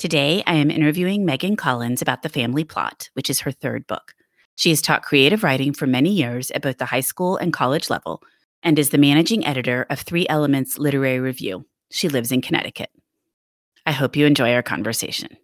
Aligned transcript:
Today, 0.00 0.42
I 0.46 0.54
am 0.54 0.70
interviewing 0.70 1.26
Megan 1.26 1.56
Collins 1.56 2.00
about 2.00 2.22
The 2.22 2.30
Family 2.30 2.64
Plot, 2.64 3.10
which 3.12 3.28
is 3.28 3.40
her 3.40 3.52
third 3.52 3.86
book. 3.86 4.14
She 4.56 4.70
has 4.70 4.80
taught 4.80 5.02
creative 5.02 5.44
writing 5.44 5.74
for 5.74 5.86
many 5.86 6.10
years 6.10 6.50
at 6.52 6.62
both 6.62 6.78
the 6.78 6.86
high 6.86 7.02
school 7.02 7.36
and 7.36 7.52
college 7.52 7.90
level 7.90 8.22
and 8.62 8.78
is 8.78 8.88
the 8.88 8.96
managing 8.96 9.44
editor 9.44 9.84
of 9.90 10.00
Three 10.00 10.26
Elements 10.30 10.78
Literary 10.78 11.20
Review. 11.20 11.66
She 11.90 12.08
lives 12.08 12.32
in 12.32 12.40
Connecticut. 12.40 12.88
I 13.84 13.92
hope 13.92 14.16
you 14.16 14.24
enjoy 14.24 14.54
our 14.54 14.62
conversation. 14.62 15.36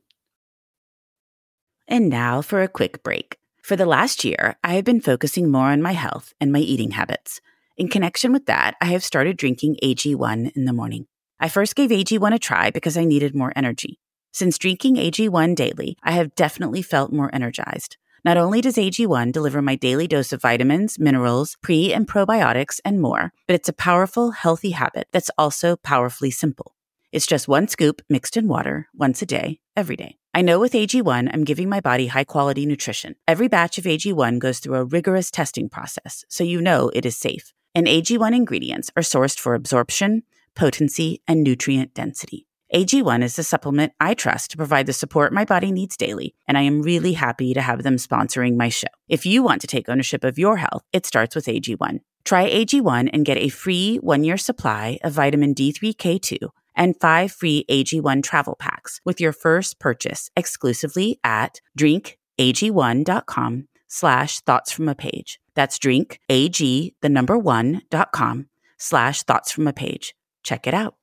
And 1.87 2.09
now 2.09 2.41
for 2.41 2.63
a 2.63 2.69
quick 2.69 3.03
break. 3.03 3.37
For 3.63 3.77
the 3.77 3.85
last 3.85 4.25
year, 4.25 4.57
I 4.65 4.73
have 4.77 4.87
been 4.87 5.03
focusing 5.03 5.51
more 5.51 5.69
on 5.69 5.83
my 5.83 5.93
health 5.93 6.33
and 6.41 6.51
my 6.51 6.61
eating 6.61 6.93
habits. 6.93 7.43
In 7.77 7.89
connection 7.89 8.33
with 8.33 8.47
that, 8.47 8.75
I 8.81 8.87
have 8.87 9.05
started 9.05 9.37
drinking 9.37 9.77
AG1 9.83 10.57
in 10.57 10.65
the 10.65 10.73
morning. 10.73 11.09
I 11.39 11.51
first 11.51 11.77
gave 11.77 11.91
AG1 11.91 12.35
a 12.35 12.39
try 12.39 12.71
because 12.71 12.97
I 12.97 13.05
needed 13.05 13.35
more 13.35 13.53
energy. 13.55 13.99
Since 14.37 14.59
drinking 14.59 14.97
AG1 14.97 15.55
daily, 15.55 15.97
I 16.03 16.11
have 16.11 16.35
definitely 16.35 16.83
felt 16.83 17.11
more 17.11 17.35
energized. 17.35 17.97
Not 18.23 18.37
only 18.37 18.61
does 18.61 18.77
AG1 18.77 19.33
deliver 19.33 19.63
my 19.63 19.77
daily 19.77 20.07
dose 20.07 20.31
of 20.31 20.43
vitamins, 20.43 20.99
minerals, 20.99 21.57
pre 21.63 21.91
and 21.91 22.07
probiotics, 22.07 22.79
and 22.85 23.01
more, 23.01 23.33
but 23.49 23.55
it's 23.55 23.71
a 23.71 23.73
powerful, 23.73 24.33
healthy 24.33 24.73
habit 24.73 25.09
that's 25.11 25.31
also 25.39 25.77
powerfully 25.77 26.31
simple. 26.31 26.75
It's 27.13 27.27
just 27.27 27.49
one 27.49 27.67
scoop 27.67 28.03
mixed 28.11 28.37
in 28.37 28.47
water 28.47 28.89
once 28.93 29.23
a 29.23 29.25
day, 29.25 29.61
every 29.75 29.97
day. 29.97 30.19
I 30.35 30.43
know 30.43 30.61
with 30.61 30.75
AG1, 30.75 31.31
I'm 31.33 31.45
giving 31.45 31.71
my 31.71 31.81
body 31.81 32.09
high 32.09 32.25
quality 32.25 32.67
nutrition. 32.67 33.15
Every 33.27 33.49
batch 33.49 33.79
of 33.79 33.85
AG1 33.85 34.39
goes 34.39 34.59
through 34.59 34.75
a 34.75 34.85
rigorous 34.85 35.31
testing 35.31 35.71
process, 35.71 36.27
so 36.29 36.45
you 36.45 36.61
know 36.61 36.91
it 36.93 37.07
is 37.07 37.17
safe 37.17 37.55
and 37.75 37.87
AG1 37.87 38.35
ingredients 38.35 38.91
are 38.97 39.03
sourced 39.03 39.39
for 39.39 39.55
absorption, 39.55 40.25
potency, 40.55 41.23
and 41.29 41.43
nutrient 41.43 41.93
density. 41.93 42.46
AG1 42.75 43.23
is 43.23 43.37
the 43.37 43.45
supplement 43.45 43.93
I 44.01 44.15
trust 44.15 44.51
to 44.51 44.57
provide 44.57 44.87
the 44.87 44.93
support 44.93 45.33
my 45.33 45.45
body 45.45 45.71
needs 45.71 45.97
daily, 45.97 46.35
and 46.49 46.59
I 46.59 46.63
am 46.63 46.83
really 46.83 47.13
happy 47.13 47.55
to 47.55 47.61
have 47.61 47.85
them 47.85 47.95
sponsoring 47.95 48.57
my 48.57 48.69
show. 48.71 48.89
If 49.09 49.25
you 49.25 49.45
want 49.45 49.61
to 49.61 49.69
take 49.69 49.89
ownership 49.89 50.25
of 50.25 50.37
your 50.37 50.57
health, 50.57 50.83
it 50.93 51.07
starts 51.07 51.37
with 51.37 51.47
AG1. 51.47 52.01
Try 52.25 52.51
AG1 52.51 53.11
and 53.13 53.25
get 53.25 53.39
a 53.39 53.51
free 53.51 53.99
one 53.99 54.25
year 54.25 54.37
supply 54.37 54.99
of 55.05 55.13
vitamin 55.13 55.55
D3K2 55.55 56.49
and 56.75 56.97
five 57.01 57.31
free 57.31 57.65
AG1 57.71 58.25
travel 58.25 58.57
packs 58.59 59.01
with 59.05 59.21
your 59.21 59.33
first 59.33 59.79
purchase 59.79 60.29
exclusively 60.37 61.21
at 61.23 61.61
drinkag1.com 61.79 63.69
slash 63.87 64.41
thoughts 64.41 64.73
from 64.73 64.89
a 64.89 64.97
page. 64.97 65.39
That's 65.55 65.79
drink, 65.79 66.19
ag, 66.29 66.95
the 67.01 67.09
number 67.09 67.39
one, 67.39 67.83
dot 67.91 68.11
com 68.11 68.49
slash 68.77 69.23
thoughts 69.23 69.53
from 69.53 69.69
a 69.69 69.73
page. 69.73 70.17
Check 70.43 70.67
it 70.67 70.75
out. 70.75 70.97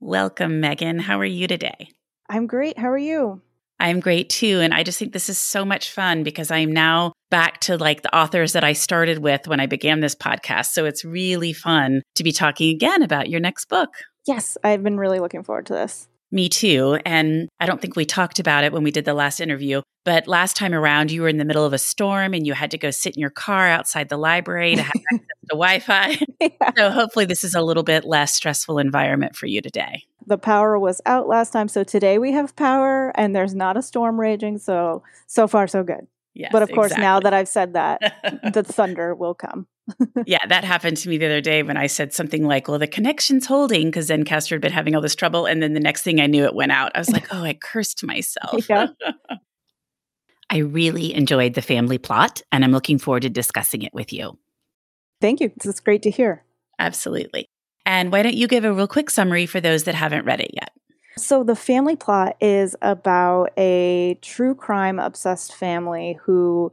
Welcome, 0.00 0.60
Megan. 0.60 0.98
How 0.98 1.18
are 1.18 1.24
you 1.24 1.46
today? 1.46 1.88
I'm 2.28 2.46
great. 2.46 2.78
How 2.78 2.90
are 2.90 2.98
you? 2.98 3.40
I'm 3.80 4.00
great 4.00 4.28
too. 4.28 4.60
And 4.60 4.74
I 4.74 4.82
just 4.82 4.98
think 4.98 5.12
this 5.12 5.30
is 5.30 5.38
so 5.38 5.64
much 5.64 5.90
fun 5.90 6.22
because 6.22 6.50
I'm 6.50 6.70
now 6.70 7.12
back 7.30 7.60
to 7.62 7.78
like 7.78 8.02
the 8.02 8.14
authors 8.14 8.52
that 8.52 8.64
I 8.64 8.74
started 8.74 9.18
with 9.18 9.48
when 9.48 9.58
I 9.58 9.66
began 9.66 10.00
this 10.00 10.14
podcast. 10.14 10.66
So 10.66 10.84
it's 10.84 11.04
really 11.04 11.54
fun 11.54 12.02
to 12.14 12.24
be 12.24 12.32
talking 12.32 12.74
again 12.74 13.02
about 13.02 13.30
your 13.30 13.40
next 13.40 13.70
book. 13.70 13.88
Yes, 14.26 14.58
I've 14.62 14.82
been 14.82 14.98
really 14.98 15.18
looking 15.18 15.44
forward 15.44 15.66
to 15.66 15.72
this. 15.72 16.08
Me 16.32 16.48
too. 16.48 16.98
And 17.06 17.48
I 17.60 17.66
don't 17.66 17.80
think 17.80 17.96
we 17.96 18.04
talked 18.04 18.38
about 18.38 18.64
it 18.64 18.72
when 18.72 18.82
we 18.82 18.90
did 18.90 19.04
the 19.04 19.14
last 19.14 19.40
interview, 19.40 19.82
but 20.04 20.26
last 20.26 20.56
time 20.56 20.74
around, 20.74 21.10
you 21.10 21.22
were 21.22 21.28
in 21.28 21.36
the 21.36 21.44
middle 21.44 21.64
of 21.64 21.72
a 21.72 21.78
storm 21.78 22.34
and 22.34 22.46
you 22.46 22.52
had 22.52 22.72
to 22.72 22.78
go 22.78 22.90
sit 22.90 23.16
in 23.16 23.20
your 23.20 23.30
car 23.30 23.68
outside 23.68 24.08
the 24.08 24.16
library 24.16 24.74
to 24.74 24.82
have 24.82 24.92
access 25.12 25.36
to 25.50 25.56
Wi 25.56 25.78
Fi. 25.80 26.18
Yeah. 26.40 26.72
So 26.76 26.90
hopefully, 26.90 27.26
this 27.26 27.44
is 27.44 27.54
a 27.54 27.62
little 27.62 27.84
bit 27.84 28.04
less 28.04 28.34
stressful 28.34 28.78
environment 28.78 29.36
for 29.36 29.46
you 29.46 29.60
today. 29.60 30.04
The 30.26 30.38
power 30.38 30.78
was 30.78 31.00
out 31.06 31.28
last 31.28 31.52
time. 31.52 31.68
So 31.68 31.84
today 31.84 32.18
we 32.18 32.32
have 32.32 32.56
power 32.56 33.12
and 33.14 33.34
there's 33.34 33.54
not 33.54 33.76
a 33.76 33.82
storm 33.82 34.18
raging. 34.18 34.58
So, 34.58 35.04
so 35.28 35.46
far, 35.46 35.68
so 35.68 35.84
good. 35.84 36.08
Yes, 36.36 36.50
but 36.52 36.62
of 36.62 36.70
course, 36.70 36.88
exactly. 36.88 37.02
now 37.02 37.20
that 37.20 37.32
I've 37.32 37.48
said 37.48 37.72
that, 37.72 37.98
the 38.52 38.62
thunder 38.62 39.14
will 39.14 39.32
come. 39.32 39.66
yeah, 40.26 40.44
that 40.46 40.64
happened 40.64 40.98
to 40.98 41.08
me 41.08 41.16
the 41.16 41.24
other 41.24 41.40
day 41.40 41.62
when 41.62 41.78
I 41.78 41.86
said 41.86 42.12
something 42.12 42.44
like, 42.44 42.68
well, 42.68 42.78
the 42.78 42.86
connection's 42.86 43.46
holding 43.46 43.86
because 43.86 44.10
Zencastr 44.10 44.50
had 44.50 44.60
been 44.60 44.70
having 44.70 44.94
all 44.94 45.00
this 45.00 45.14
trouble. 45.14 45.46
And 45.46 45.62
then 45.62 45.72
the 45.72 45.80
next 45.80 46.02
thing 46.02 46.20
I 46.20 46.26
knew, 46.26 46.44
it 46.44 46.54
went 46.54 46.72
out. 46.72 46.92
I 46.94 46.98
was 46.98 47.08
like, 47.08 47.26
oh, 47.32 47.42
I 47.42 47.54
cursed 47.54 48.04
myself. 48.04 48.68
Yeah. 48.68 48.88
I 50.50 50.58
really 50.58 51.14
enjoyed 51.14 51.54
the 51.54 51.62
family 51.62 51.96
plot, 51.96 52.42
and 52.52 52.64
I'm 52.64 52.70
looking 52.70 52.98
forward 52.98 53.22
to 53.22 53.30
discussing 53.30 53.80
it 53.80 53.94
with 53.94 54.12
you. 54.12 54.38
Thank 55.22 55.40
you. 55.40 55.50
This 55.56 55.74
is 55.74 55.80
great 55.80 56.02
to 56.02 56.10
hear. 56.10 56.44
Absolutely. 56.78 57.48
And 57.86 58.12
why 58.12 58.22
don't 58.22 58.36
you 58.36 58.46
give 58.46 58.64
a 58.64 58.74
real 58.74 58.86
quick 58.86 59.08
summary 59.08 59.46
for 59.46 59.60
those 59.60 59.84
that 59.84 59.94
haven't 59.94 60.26
read 60.26 60.40
it 60.40 60.50
yet? 60.52 60.70
So, 61.18 61.42
the 61.42 61.56
family 61.56 61.96
plot 61.96 62.36
is 62.40 62.76
about 62.82 63.50
a 63.56 64.18
true 64.20 64.54
crime 64.54 64.98
obsessed 64.98 65.54
family 65.54 66.18
who 66.24 66.72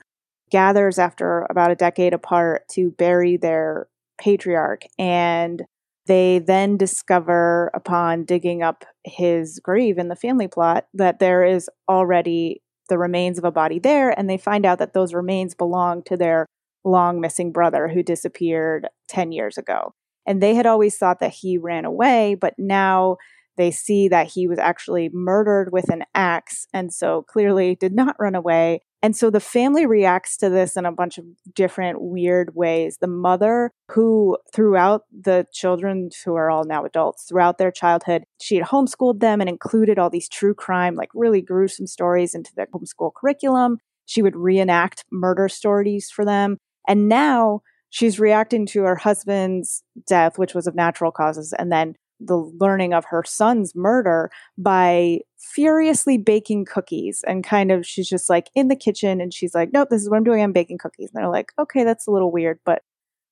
gathers 0.52 1.00
after 1.00 1.48
about 1.50 1.72
a 1.72 1.76
decade 1.76 2.14
apart 2.14 2.68
to 2.74 2.92
bury 2.92 3.38
their 3.38 3.88
patriarch. 4.20 4.84
And 5.00 5.64
they 6.08 6.40
then 6.40 6.76
discover, 6.76 7.72
upon 7.74 8.26
digging 8.26 8.62
up 8.62 8.84
his 9.06 9.60
grave 9.60 9.98
in 9.98 10.10
the 10.10 10.16
family 10.16 10.50
plot, 10.50 10.88
that 10.94 11.20
there 11.20 11.46
is 11.46 11.70
already 11.88 12.62
the 12.90 12.98
remains 12.98 13.38
of 13.38 13.46
a 13.46 13.52
body 13.52 13.80
there. 13.80 14.12
And 14.12 14.30
they 14.30 14.38
find 14.38 14.66
out 14.66 14.80
that 14.80 14.94
those 14.94 15.14
remains 15.14 15.56
belong 15.56 16.04
to 16.04 16.18
their 16.18 16.46
long 16.84 17.22
missing 17.22 17.54
brother 17.54 17.88
who 17.88 18.04
disappeared 18.04 18.90
10 19.08 19.32
years 19.32 19.58
ago. 19.58 19.94
And 20.28 20.44
they 20.44 20.54
had 20.54 20.66
always 20.66 20.98
thought 20.98 21.20
that 21.22 21.32
he 21.34 21.58
ran 21.58 21.86
away, 21.86 22.36
but 22.36 22.54
now 22.58 23.18
they 23.58 23.72
see 23.72 24.08
that 24.08 24.28
he 24.28 24.48
was 24.48 24.60
actually 24.60 25.10
murdered 25.14 25.72
with 25.72 25.90
an 25.90 26.04
axe 26.16 26.68
and 26.74 26.94
so 26.94 27.24
clearly 27.24 27.76
did 27.76 27.94
not 27.94 28.16
run 28.20 28.36
away. 28.36 28.82
And 29.04 29.18
so 29.18 29.30
the 29.30 29.42
family 29.42 29.86
reacts 29.86 30.38
to 30.38 30.50
this 30.50 30.78
in 30.78 30.86
a 30.86 30.92
bunch 30.92 31.18
of 31.18 31.26
different 31.54 32.02
weird 32.02 32.56
ways. 32.56 32.98
The 33.02 33.08
mother, 33.08 33.72
who 33.92 34.38
throughout 34.54 35.02
the 35.12 35.46
children, 35.52 36.10
who 36.24 36.36
are 36.36 36.50
all 36.50 36.64
now 36.64 36.86
adults, 36.86 37.26
throughout 37.28 37.58
their 37.58 37.72
childhood, 37.72 38.24
she 38.42 38.56
had 38.56 38.68
homeschooled 38.68 39.20
them 39.20 39.42
and 39.42 39.50
included 39.50 40.00
all 40.00 40.10
these 40.10 40.30
true 40.30 40.54
crime, 40.54 40.96
like 40.96 41.10
really 41.14 41.42
gruesome 41.42 41.86
stories 41.86 42.34
into 42.34 42.52
the 42.56 42.66
homeschool 42.74 43.12
curriculum. 43.14 43.78
She 44.06 44.22
would 44.22 44.38
reenact 44.38 45.04
murder 45.12 45.50
stories 45.50 46.10
for 46.10 46.24
them. 46.24 46.58
And 46.88 47.10
now 47.10 47.62
she's 47.90 48.22
reacting 48.22 48.66
to 48.68 48.84
her 48.84 48.96
husband's 48.96 49.84
death, 50.08 50.38
which 50.38 50.56
was 50.56 50.66
of 50.66 50.76
natural 50.76 51.12
causes, 51.12 51.54
and 51.60 51.72
then 51.72 51.96
the 52.26 52.38
learning 52.60 52.94
of 52.94 53.06
her 53.06 53.24
son's 53.26 53.74
murder 53.76 54.32
by 54.58 55.20
furiously 55.38 56.18
baking 56.18 56.66
cookies 56.66 57.24
and 57.28 57.44
kind 57.44 57.72
of 57.72 57.86
she's 57.86 58.08
just 58.08 58.30
like 58.30 58.50
in 58.56 58.70
the 58.70 58.76
kitchen 58.76 59.20
and 59.20 59.34
she's 59.34 59.54
like 59.54 59.70
nope 59.74 59.90
this 59.90 60.02
is 60.02 60.10
what 60.10 60.18
i'm 60.18 60.24
doing 60.24 60.42
i'm 60.42 60.54
baking 60.54 60.78
cookies. 60.78 61.10
And 61.14 61.22
they're 61.22 61.30
like 61.30 61.52
okay 61.60 61.84
that's 61.84 62.08
a 62.08 62.12
little 62.12 62.32
weird 62.32 62.60
but 62.66 62.82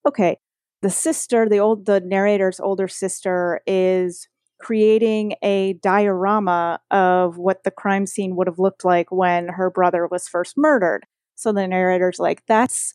okay. 0.08 0.38
The 0.82 0.90
sister 0.90 1.48
the 1.48 1.60
old 1.60 1.86
the 1.86 2.00
narrator's 2.02 2.60
older 2.60 2.88
sister 2.88 3.62
is 3.68 4.28
creating 4.60 5.36
a 5.44 5.74
diorama 5.82 6.80
of 6.92 7.38
what 7.38 7.64
the 7.64 7.72
crime 7.72 8.06
scene 8.06 8.36
would 8.36 8.48
have 8.48 8.60
looked 8.60 8.86
like 8.86 9.12
when 9.12 9.48
her 9.48 9.70
brother 9.70 10.08
was 10.08 10.28
first 10.28 10.56
murdered. 10.58 11.06
So 11.36 11.52
the 11.52 11.68
narrator's 11.68 12.20
like 12.20 12.44
that's 12.48 12.94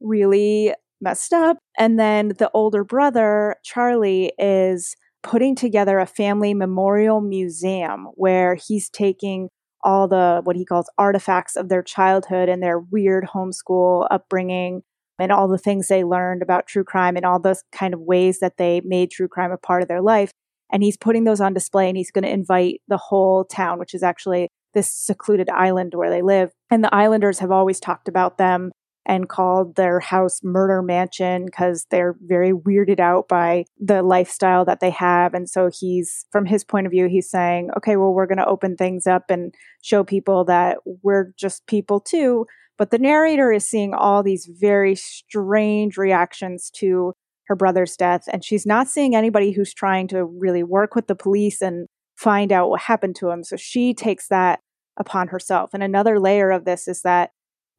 really 0.00 0.74
messed 1.00 1.32
up. 1.32 1.58
And 1.76 1.98
then 1.98 2.28
the 2.38 2.50
older 2.54 2.84
brother 2.84 3.56
charlie 3.64 4.32
is 4.38 4.96
putting 5.24 5.56
together 5.56 5.98
a 5.98 6.06
family 6.06 6.54
memorial 6.54 7.20
museum 7.20 8.06
where 8.14 8.54
he's 8.54 8.88
taking 8.90 9.48
all 9.82 10.06
the 10.06 10.40
what 10.44 10.54
he 10.54 10.64
calls 10.64 10.88
artifacts 10.98 11.56
of 11.56 11.68
their 11.68 11.82
childhood 11.82 12.48
and 12.48 12.62
their 12.62 12.78
weird 12.78 13.24
homeschool 13.34 14.06
upbringing 14.10 14.82
and 15.18 15.32
all 15.32 15.48
the 15.48 15.58
things 15.58 15.88
they 15.88 16.04
learned 16.04 16.42
about 16.42 16.66
true 16.66 16.84
crime 16.84 17.16
and 17.16 17.24
all 17.24 17.40
those 17.40 17.62
kind 17.72 17.94
of 17.94 18.00
ways 18.00 18.38
that 18.40 18.58
they 18.58 18.80
made 18.84 19.10
true 19.10 19.28
crime 19.28 19.50
a 19.50 19.56
part 19.56 19.82
of 19.82 19.88
their 19.88 20.02
life. 20.02 20.30
And 20.72 20.82
he's 20.82 20.96
putting 20.96 21.24
those 21.24 21.40
on 21.40 21.54
display 21.54 21.88
and 21.88 21.96
he's 21.96 22.10
going 22.10 22.24
to 22.24 22.30
invite 22.30 22.80
the 22.88 22.96
whole 22.96 23.44
town, 23.44 23.78
which 23.78 23.94
is 23.94 24.02
actually 24.02 24.48
this 24.74 24.92
secluded 24.92 25.48
island 25.50 25.92
where 25.94 26.10
they 26.10 26.22
live. 26.22 26.50
And 26.70 26.82
the 26.82 26.94
islanders 26.94 27.38
have 27.38 27.50
always 27.50 27.80
talked 27.80 28.08
about 28.08 28.38
them 28.38 28.72
and 29.06 29.28
called 29.28 29.76
their 29.76 30.00
house 30.00 30.40
Murder 30.42 30.80
Mansion 30.82 31.46
because 31.46 31.86
they're 31.90 32.16
very 32.22 32.52
weirded 32.52 33.00
out 33.00 33.28
by 33.28 33.64
the 33.78 34.02
lifestyle 34.02 34.64
that 34.64 34.80
they 34.80 34.90
have. 34.90 35.34
And 35.34 35.48
so 35.48 35.70
he's, 35.72 36.26
from 36.32 36.46
his 36.46 36.64
point 36.64 36.86
of 36.86 36.90
view, 36.90 37.06
he's 37.08 37.30
saying, 37.30 37.70
okay, 37.76 37.96
well, 37.96 38.14
we're 38.14 38.26
going 38.26 38.38
to 38.38 38.46
open 38.46 38.76
things 38.76 39.06
up 39.06 39.24
and 39.28 39.54
show 39.82 40.04
people 40.04 40.44
that 40.46 40.78
we're 41.02 41.32
just 41.36 41.66
people 41.66 42.00
too. 42.00 42.46
But 42.78 42.90
the 42.90 42.98
narrator 42.98 43.52
is 43.52 43.68
seeing 43.68 43.94
all 43.94 44.22
these 44.22 44.48
very 44.58 44.94
strange 44.94 45.96
reactions 45.96 46.70
to 46.76 47.12
her 47.46 47.54
brother's 47.54 47.96
death. 47.96 48.24
And 48.32 48.42
she's 48.44 48.66
not 48.66 48.88
seeing 48.88 49.14
anybody 49.14 49.52
who's 49.52 49.74
trying 49.74 50.08
to 50.08 50.24
really 50.24 50.62
work 50.62 50.94
with 50.94 51.06
the 51.06 51.14
police 51.14 51.60
and 51.60 51.86
find 52.16 52.50
out 52.52 52.70
what 52.70 52.80
happened 52.80 53.16
to 53.16 53.28
him. 53.28 53.44
So 53.44 53.56
she 53.56 53.92
takes 53.92 54.28
that 54.28 54.60
upon 54.96 55.28
herself. 55.28 55.70
And 55.74 55.82
another 55.82 56.18
layer 56.18 56.50
of 56.50 56.64
this 56.64 56.88
is 56.88 57.02
that 57.02 57.30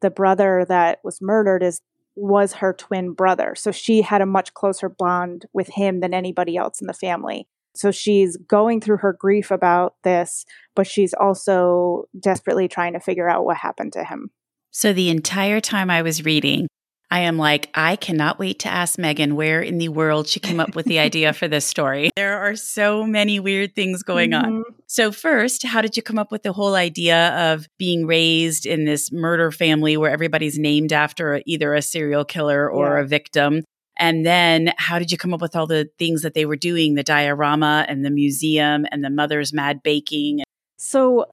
the 0.06 0.12
brother 0.12 0.66
that 0.70 1.00
was 1.04 1.20
murdered 1.20 1.64
is 1.64 1.82
was 2.16 2.54
her 2.54 2.74
twin 2.74 3.12
brother. 3.12 3.56
So 3.58 3.72
she 3.72 4.04
had 4.04 4.22
a 4.22 4.26
much 4.26 4.54
closer 4.54 4.88
bond 4.88 5.48
with 5.52 5.68
him 5.68 6.00
than 6.00 6.14
anybody 6.14 6.56
else 6.56 6.80
in 6.80 6.86
the 6.86 6.94
family. 6.94 7.48
So 7.76 7.90
she's 7.90 8.38
going 8.38 8.82
through 8.82 8.98
her 8.98 9.12
grief 9.12 9.50
about 9.50 9.96
this, 10.04 10.46
but 10.76 10.86
she's 10.86 11.14
also 11.14 12.06
desperately 12.18 12.68
trying 12.68 12.94
to 12.94 13.00
figure 13.00 13.28
out 13.28 13.46
what 13.46 13.58
happened 13.58 13.94
to 13.94 14.04
him. 14.04 14.30
So 14.70 14.94
the 14.94 15.10
entire 15.10 15.60
time 15.60 15.90
I 15.90 16.04
was 16.04 16.24
reading, 16.24 16.68
I 17.12 17.22
am 17.22 17.38
like, 17.38 17.70
I 17.74 17.96
cannot 17.96 18.40
wait 18.40 18.60
to 18.60 18.70
ask 18.70 18.98
Megan 18.98 19.36
where 19.36 19.62
in 19.62 19.78
the 19.78 19.90
world 19.90 20.28
she 20.28 20.40
came 20.40 20.60
up 20.60 20.76
with 20.76 20.86
the 20.86 21.00
idea 21.00 21.34
for 21.34 21.48
this 21.48 21.66
story. 21.66 22.10
There 22.26 22.40
are 22.40 22.56
so 22.56 23.06
many 23.06 23.40
weird 23.40 23.76
things 23.76 24.02
going 24.02 24.32
mm-hmm. 24.32 24.58
on. 24.58 24.64
So, 24.88 25.12
first, 25.12 25.64
how 25.64 25.82
did 25.82 25.96
you 25.98 26.02
come 26.02 26.18
up 26.18 26.32
with 26.32 26.44
the 26.44 26.54
whole 26.54 26.76
idea 26.76 27.52
of 27.52 27.68
being 27.78 28.08
raised 28.08 28.66
in 28.66 28.86
this 28.86 29.12
murder 29.12 29.52
family 29.52 29.98
where 29.98 30.12
everybody's 30.12 30.58
named 30.58 30.92
after 30.92 31.42
either 31.46 31.74
a 31.74 31.82
serial 31.82 32.26
killer 32.26 32.70
or 32.70 32.96
yeah. 32.96 33.04
a 33.04 33.06
victim? 33.06 33.64
And 33.98 34.26
then, 34.26 34.74
how 34.78 34.98
did 34.98 35.12
you 35.12 35.18
come 35.18 35.34
up 35.34 35.42
with 35.42 35.56
all 35.56 35.68
the 35.68 35.90
things 36.00 36.22
that 36.24 36.34
they 36.34 36.46
were 36.46 36.56
doing 36.56 36.96
the 36.96 37.04
diorama 37.04 37.86
and 37.88 38.04
the 38.04 38.10
museum 38.10 38.86
and 38.92 39.04
the 39.04 39.10
mother's 39.10 39.54
mad 39.54 39.84
baking? 39.84 40.42
So, 40.78 41.26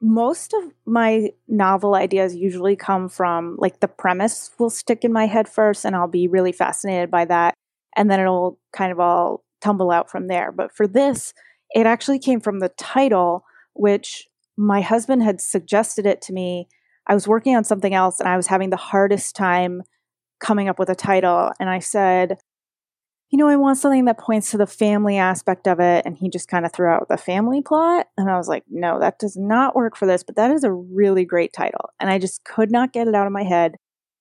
most 0.00 0.54
of 0.54 0.72
my 0.86 1.30
novel 1.48 1.94
ideas 1.94 2.34
usually 2.34 2.76
come 2.76 3.08
from 3.08 3.56
like 3.58 3.80
the 3.80 3.88
premise 3.88 4.50
will 4.58 4.70
stick 4.70 5.04
in 5.04 5.12
my 5.12 5.26
head 5.26 5.48
first 5.48 5.84
and 5.84 5.96
I'll 5.96 6.08
be 6.08 6.28
really 6.28 6.52
fascinated 6.52 7.10
by 7.10 7.24
that 7.24 7.54
and 7.96 8.10
then 8.10 8.20
it'll 8.20 8.58
kind 8.72 8.92
of 8.92 9.00
all 9.00 9.44
tumble 9.60 9.90
out 9.90 10.08
from 10.10 10.28
there. 10.28 10.52
But 10.52 10.72
for 10.72 10.86
this, 10.86 11.34
it 11.70 11.86
actually 11.86 12.20
came 12.20 12.40
from 12.40 12.60
the 12.60 12.68
title 12.70 13.44
which 13.74 14.28
my 14.56 14.80
husband 14.80 15.22
had 15.22 15.40
suggested 15.40 16.06
it 16.06 16.22
to 16.22 16.32
me. 16.32 16.68
I 17.06 17.14
was 17.14 17.28
working 17.28 17.56
on 17.56 17.64
something 17.64 17.94
else 17.94 18.20
and 18.20 18.28
I 18.28 18.36
was 18.36 18.46
having 18.46 18.70
the 18.70 18.76
hardest 18.76 19.34
time 19.34 19.82
coming 20.40 20.68
up 20.68 20.78
with 20.78 20.88
a 20.88 20.94
title 20.94 21.50
and 21.58 21.68
I 21.68 21.80
said, 21.80 22.38
you 23.30 23.36
know, 23.36 23.48
I 23.48 23.56
want 23.56 23.78
something 23.78 24.06
that 24.06 24.18
points 24.18 24.50
to 24.50 24.58
the 24.58 24.66
family 24.66 25.18
aspect 25.18 25.68
of 25.68 25.80
it. 25.80 26.06
And 26.06 26.16
he 26.16 26.30
just 26.30 26.48
kind 26.48 26.64
of 26.64 26.72
threw 26.72 26.88
out 26.88 27.08
the 27.08 27.18
family 27.18 27.60
plot. 27.60 28.06
And 28.16 28.30
I 28.30 28.38
was 28.38 28.48
like, 28.48 28.64
no, 28.70 28.98
that 29.00 29.18
does 29.18 29.36
not 29.36 29.76
work 29.76 29.96
for 29.96 30.06
this, 30.06 30.22
but 30.22 30.36
that 30.36 30.50
is 30.50 30.64
a 30.64 30.72
really 30.72 31.24
great 31.24 31.52
title. 31.52 31.90
And 32.00 32.08
I 32.08 32.18
just 32.18 32.44
could 32.44 32.70
not 32.70 32.92
get 32.92 33.06
it 33.06 33.14
out 33.14 33.26
of 33.26 33.32
my 33.32 33.44
head 33.44 33.76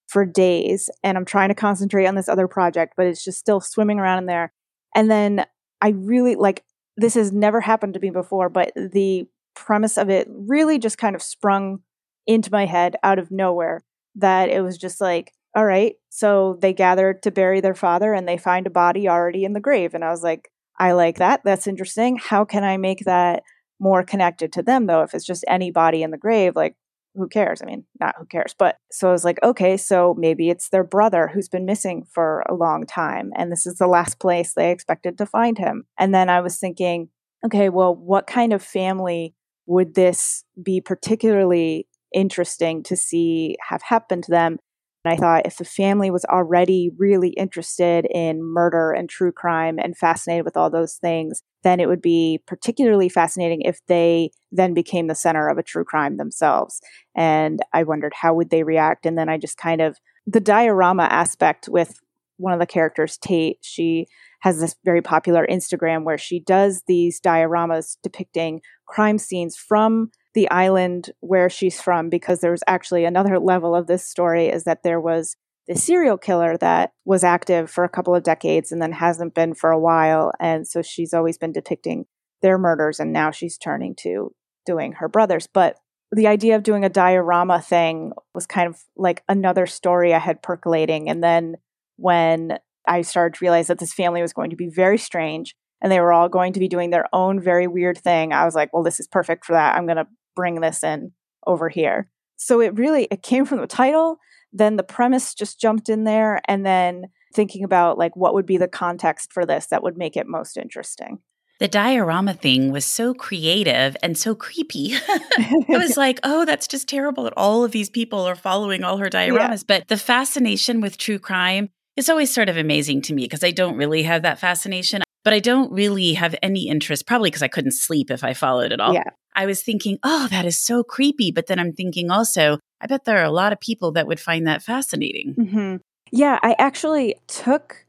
for 0.08 0.26
days. 0.26 0.90
And 1.04 1.18
I'm 1.18 1.26
trying 1.26 1.50
to 1.50 1.56
concentrate 1.56 2.06
on 2.06 2.16
this 2.16 2.30
other 2.30 2.48
project, 2.48 2.94
but 2.98 3.06
it's 3.06 3.24
just 3.24 3.40
still 3.40 3.62
swimming 3.62 4.00
around 4.00 4.20
in 4.20 4.26
there. 4.26 4.52
And 4.94 5.10
then 5.10 5.46
I 5.82 5.90
really 5.90 6.36
like 6.36 6.64
this 6.98 7.14
has 7.14 7.32
never 7.32 7.62
happened 7.62 7.94
to 7.94 8.00
me 8.00 8.10
before, 8.10 8.50
but 8.50 8.72
the 8.76 9.28
premise 9.56 9.98
of 9.98 10.10
it 10.10 10.28
really 10.30 10.80
just 10.80 10.98
kind 10.98 11.16
of 11.16 11.22
sprung 11.22 11.80
into 12.26 12.52
my 12.52 12.66
head 12.66 12.96
out 13.04 13.20
of 13.20 13.32
nowhere 13.32 13.84
that 14.16 14.50
it 14.50 14.62
was 14.62 14.78
just 14.78 15.00
like, 15.00 15.32
all 15.56 15.66
right. 15.66 15.96
So 16.10 16.58
they 16.62 16.74
gathered 16.74 17.24
to 17.24 17.32
bury 17.32 17.62
their 17.62 17.76
father 17.76 18.14
and 18.14 18.28
they 18.28 18.38
find 18.38 18.68
a 18.68 18.72
body 18.72 19.08
already 19.08 19.44
in 19.44 19.54
the 19.54 19.60
grave. 19.60 19.94
And 19.94 20.04
I 20.04 20.10
was 20.10 20.24
like, 20.24 20.50
I 20.80 20.92
like 20.92 21.18
that. 21.18 21.42
That's 21.44 21.68
interesting. 21.68 22.18
How 22.18 22.46
can 22.46 22.64
I 22.64 22.78
make 22.78 23.06
that 23.06 23.44
more 23.80 24.04
connected 24.04 24.52
to 24.54 24.64
them 24.64 24.86
though? 24.86 25.02
If 25.02 25.14
it's 25.14 25.26
just 25.26 25.46
any 25.48 25.72
body 25.72 26.04
in 26.04 26.12
the 26.12 26.18
grave, 26.18 26.56
like 26.56 26.76
who 27.16 27.28
cares? 27.28 27.62
I 27.62 27.66
mean, 27.66 27.86
not 28.00 28.16
who 28.18 28.26
cares, 28.26 28.54
but 28.58 28.78
so 28.92 29.10
I 29.10 29.12
was 29.12 29.26
like, 29.26 29.40
okay, 29.44 29.76
so 29.76 30.16
maybe 30.18 30.50
it's 30.50 30.70
their 30.70 30.84
brother 30.84 31.32
who's 31.34 31.50
been 31.50 31.66
missing 31.66 32.06
for 32.14 32.44
a 32.48 32.54
long 32.54 32.86
time. 32.86 33.32
And 33.36 33.52
this 33.52 33.66
is 33.66 33.76
the 33.76 33.88
last 33.88 34.20
place 34.20 34.54
they 34.54 34.72
expected 34.72 35.18
to 35.18 35.26
find 35.26 35.58
him. 35.58 35.86
And 35.98 36.14
then 36.14 36.30
I 36.30 36.42
was 36.42 36.58
thinking, 36.58 37.10
okay, 37.44 37.70
well, 37.70 37.96
what 37.96 38.28
kind 38.28 38.54
of 38.54 38.62
family 38.62 39.34
would 39.66 39.96
this 39.96 40.44
be 40.62 40.80
particularly 40.80 41.88
interesting 42.14 42.84
to 42.84 42.96
see 42.96 43.58
have 43.68 43.82
happened 43.82 44.24
to 44.26 44.32
them? 44.32 44.60
And 45.06 45.14
I 45.14 45.18
thought 45.18 45.46
if 45.46 45.58
the 45.58 45.66
family 45.66 46.12
was 46.12 46.26
already 46.26 46.92
really 46.98 47.30
interested 47.30 48.06
in 48.14 48.44
murder 48.44 48.92
and 48.92 49.10
true 49.10 49.32
crime 49.32 49.80
and 49.80 49.98
fascinated 49.98 50.44
with 50.44 50.58
all 50.58 50.70
those 50.70 50.96
things, 50.96 51.44
then 51.64 51.80
it 51.80 51.88
would 51.88 52.02
be 52.02 52.42
particularly 52.46 53.10
fascinating 53.10 53.62
if 53.62 53.80
they 53.88 54.32
then 54.52 54.74
became 54.74 55.08
the 55.08 55.16
center 55.16 55.48
of 55.48 55.58
a 55.58 55.64
true 55.64 55.86
crime 55.86 56.18
themselves. 56.18 56.82
And 57.16 57.62
I 57.74 57.84
wondered 57.84 58.14
how 58.14 58.34
would 58.34 58.50
they 58.50 58.64
react? 58.64 59.06
And 59.06 59.18
then 59.18 59.30
I 59.30 59.38
just 59.38 59.58
kind 59.58 59.82
of 59.82 59.98
the 60.26 60.42
diorama 60.42 61.04
aspect 61.04 61.70
with 61.70 62.00
one 62.38 62.54
of 62.54 62.60
the 62.60 62.68
characters, 62.68 63.18
Tate, 63.18 63.58
she 63.62 64.08
has 64.42 64.60
this 64.60 64.76
very 64.86 65.02
popular 65.02 65.48
Instagram 65.50 66.04
where 66.04 66.18
she 66.18 66.40
does 66.40 66.84
these 66.88 67.20
dioramas 67.20 67.98
depicting 68.04 68.62
crime 68.86 69.18
scenes 69.18 69.58
from 69.58 70.12
the 70.38 70.50
island 70.52 71.10
where 71.20 71.50
she's 71.50 71.82
from 71.82 72.10
because 72.10 72.42
there's 72.42 72.62
actually 72.68 73.06
another 73.06 73.40
level 73.40 73.74
of 73.74 73.88
this 73.88 74.08
story 74.08 74.50
is 74.50 74.66
that 74.66 74.84
there 74.84 75.02
was 75.02 75.36
the 75.68 75.74
serial 75.74 76.16
killer 76.16 76.56
that 76.58 76.92
was 77.06 77.24
active 77.24 77.72
for 77.72 77.84
a 77.84 77.90
couple 77.90 78.14
of 78.14 78.22
decades 78.22 78.72
and 78.72 78.80
then 78.80 78.92
hasn't 78.92 79.34
been 79.34 79.56
for 79.56 79.72
a 79.72 79.80
while 79.80 80.32
and 80.40 80.68
so 80.68 80.84
she's 80.84 81.12
always 81.12 81.40
been 81.40 81.52
depicting 81.52 82.06
their 82.44 82.60
murders 82.60 83.00
and 83.00 83.12
now 83.12 83.32
she's 83.32 83.58
turning 83.58 83.96
to 83.96 84.32
doing 84.64 84.92
her 84.92 85.10
brothers 85.10 85.48
but 85.52 85.78
the 86.12 86.28
idea 86.28 86.56
of 86.56 86.62
doing 86.62 86.86
a 86.86 86.90
diorama 86.90 87.60
thing 87.60 88.12
was 88.36 88.46
kind 88.46 88.70
of 88.70 88.80
like 88.96 89.24
another 89.28 89.66
story 89.66 90.14
I 90.14 90.20
had 90.20 90.44
percolating 90.44 91.10
and 91.10 91.24
then 91.24 91.56
when 91.96 92.60
I 92.88 93.02
started 93.02 93.40
to 93.40 93.44
realize 93.44 93.66
that 93.68 93.80
this 93.80 93.92
family 93.92 94.22
was 94.22 94.34
going 94.34 94.52
to 94.52 94.56
be 94.56 94.70
very 94.70 95.00
strange 95.00 95.56
and 95.82 95.92
they 95.92 96.00
were 96.00 96.14
all 96.14 96.30
going 96.30 96.54
to 96.54 96.60
be 96.60 96.68
doing 96.68 96.90
their 96.90 97.08
own 97.14 97.40
very 97.40 97.68
weird 97.68 97.98
thing. 97.98 98.34
I 98.34 98.46
was 98.46 98.56
like, 98.56 98.74
well, 98.74 98.84
this 98.84 99.00
is 99.00 99.08
perfect 99.08 99.46
for 99.46 99.54
that. 99.54 99.76
I'm 99.76 99.86
going 99.86 99.98
to 99.98 100.08
bring 100.38 100.62
this 100.62 100.84
in 100.84 101.12
over 101.48 101.68
here. 101.68 102.08
So 102.36 102.62
it 102.62 102.78
really 102.78 103.08
it 103.10 103.24
came 103.24 103.46
from 103.46 103.60
the 103.60 103.68
title, 103.68 104.20
then 104.54 104.76
the 104.76 104.84
premise 104.84 105.34
just 105.34 105.60
jumped 105.60 105.90
in 105.90 106.04
there 106.04 106.40
and 106.48 106.64
then 106.64 107.08
thinking 107.34 107.64
about 107.64 107.98
like 107.98 108.16
what 108.16 108.36
would 108.36 108.46
be 108.46 108.58
the 108.58 108.68
context 108.68 109.34
for 109.34 109.46
this 109.46 109.66
that 109.68 109.82
would 109.82 109.98
make 109.98 110.16
it 110.16 110.28
most 110.28 110.56
interesting. 110.56 111.18
The 111.60 111.68
diorama 111.68 112.36
thing 112.36 112.72
was 112.72 112.86
so 112.86 113.16
creative 113.16 113.98
and 114.04 114.16
so 114.16 114.36
creepy. 114.36 114.92
it 114.92 115.80
was 115.80 115.98
like, 116.06 116.20
oh, 116.24 116.46
that's 116.46 116.68
just 116.68 116.88
terrible 116.88 117.24
that 117.24 117.34
all 117.36 117.64
of 117.64 117.72
these 117.72 117.90
people 117.90 118.20
are 118.20 118.36
following 118.36 118.84
all 118.84 118.98
her 118.98 119.10
dioramas. 119.10 119.66
Yeah. 119.68 119.80
But 119.80 119.88
the 119.88 119.98
fascination 119.98 120.82
with 120.82 121.00
true 121.00 121.18
crime 121.18 121.70
is 121.96 122.10
always 122.10 122.32
sort 122.32 122.50
of 122.50 122.58
amazing 122.58 123.02
to 123.04 123.14
me 123.16 123.24
because 123.24 123.44
I 123.44 123.50
don't 123.50 123.76
really 123.76 124.04
have 124.04 124.22
that 124.22 124.38
fascination 124.38 125.02
but 125.28 125.34
I 125.34 125.42
don't 125.42 125.70
really 125.74 126.14
have 126.14 126.38
any 126.42 126.70
interest, 126.70 127.06
probably 127.06 127.30
because 127.30 127.44
I 127.44 127.50
couldn't 127.50 127.74
sleep 127.74 128.10
if 128.10 128.24
I 128.24 128.34
followed 128.34 128.72
it 128.72 128.80
all. 128.80 128.94
Yeah. 128.94 129.10
I 129.36 129.46
was 129.46 129.62
thinking, 129.62 130.00
oh, 130.02 130.30
that 130.32 130.46
is 130.46 130.58
so 130.58 130.84
creepy. 130.84 131.34
But 131.34 131.48
then 131.48 131.60
I'm 131.60 131.74
thinking 131.74 132.10
also, 132.10 132.60
I 132.80 132.88
bet 132.88 133.04
there 133.04 133.18
are 133.18 133.26
a 133.26 133.30
lot 133.30 133.52
of 133.52 133.60
people 133.60 133.92
that 133.92 134.08
would 134.08 134.22
find 134.22 134.48
that 134.48 134.64
fascinating. 134.64 135.36
Mm-hmm. 135.38 135.76
Yeah, 136.14 136.40
I 136.42 136.56
actually 136.58 137.16
took, 137.28 137.86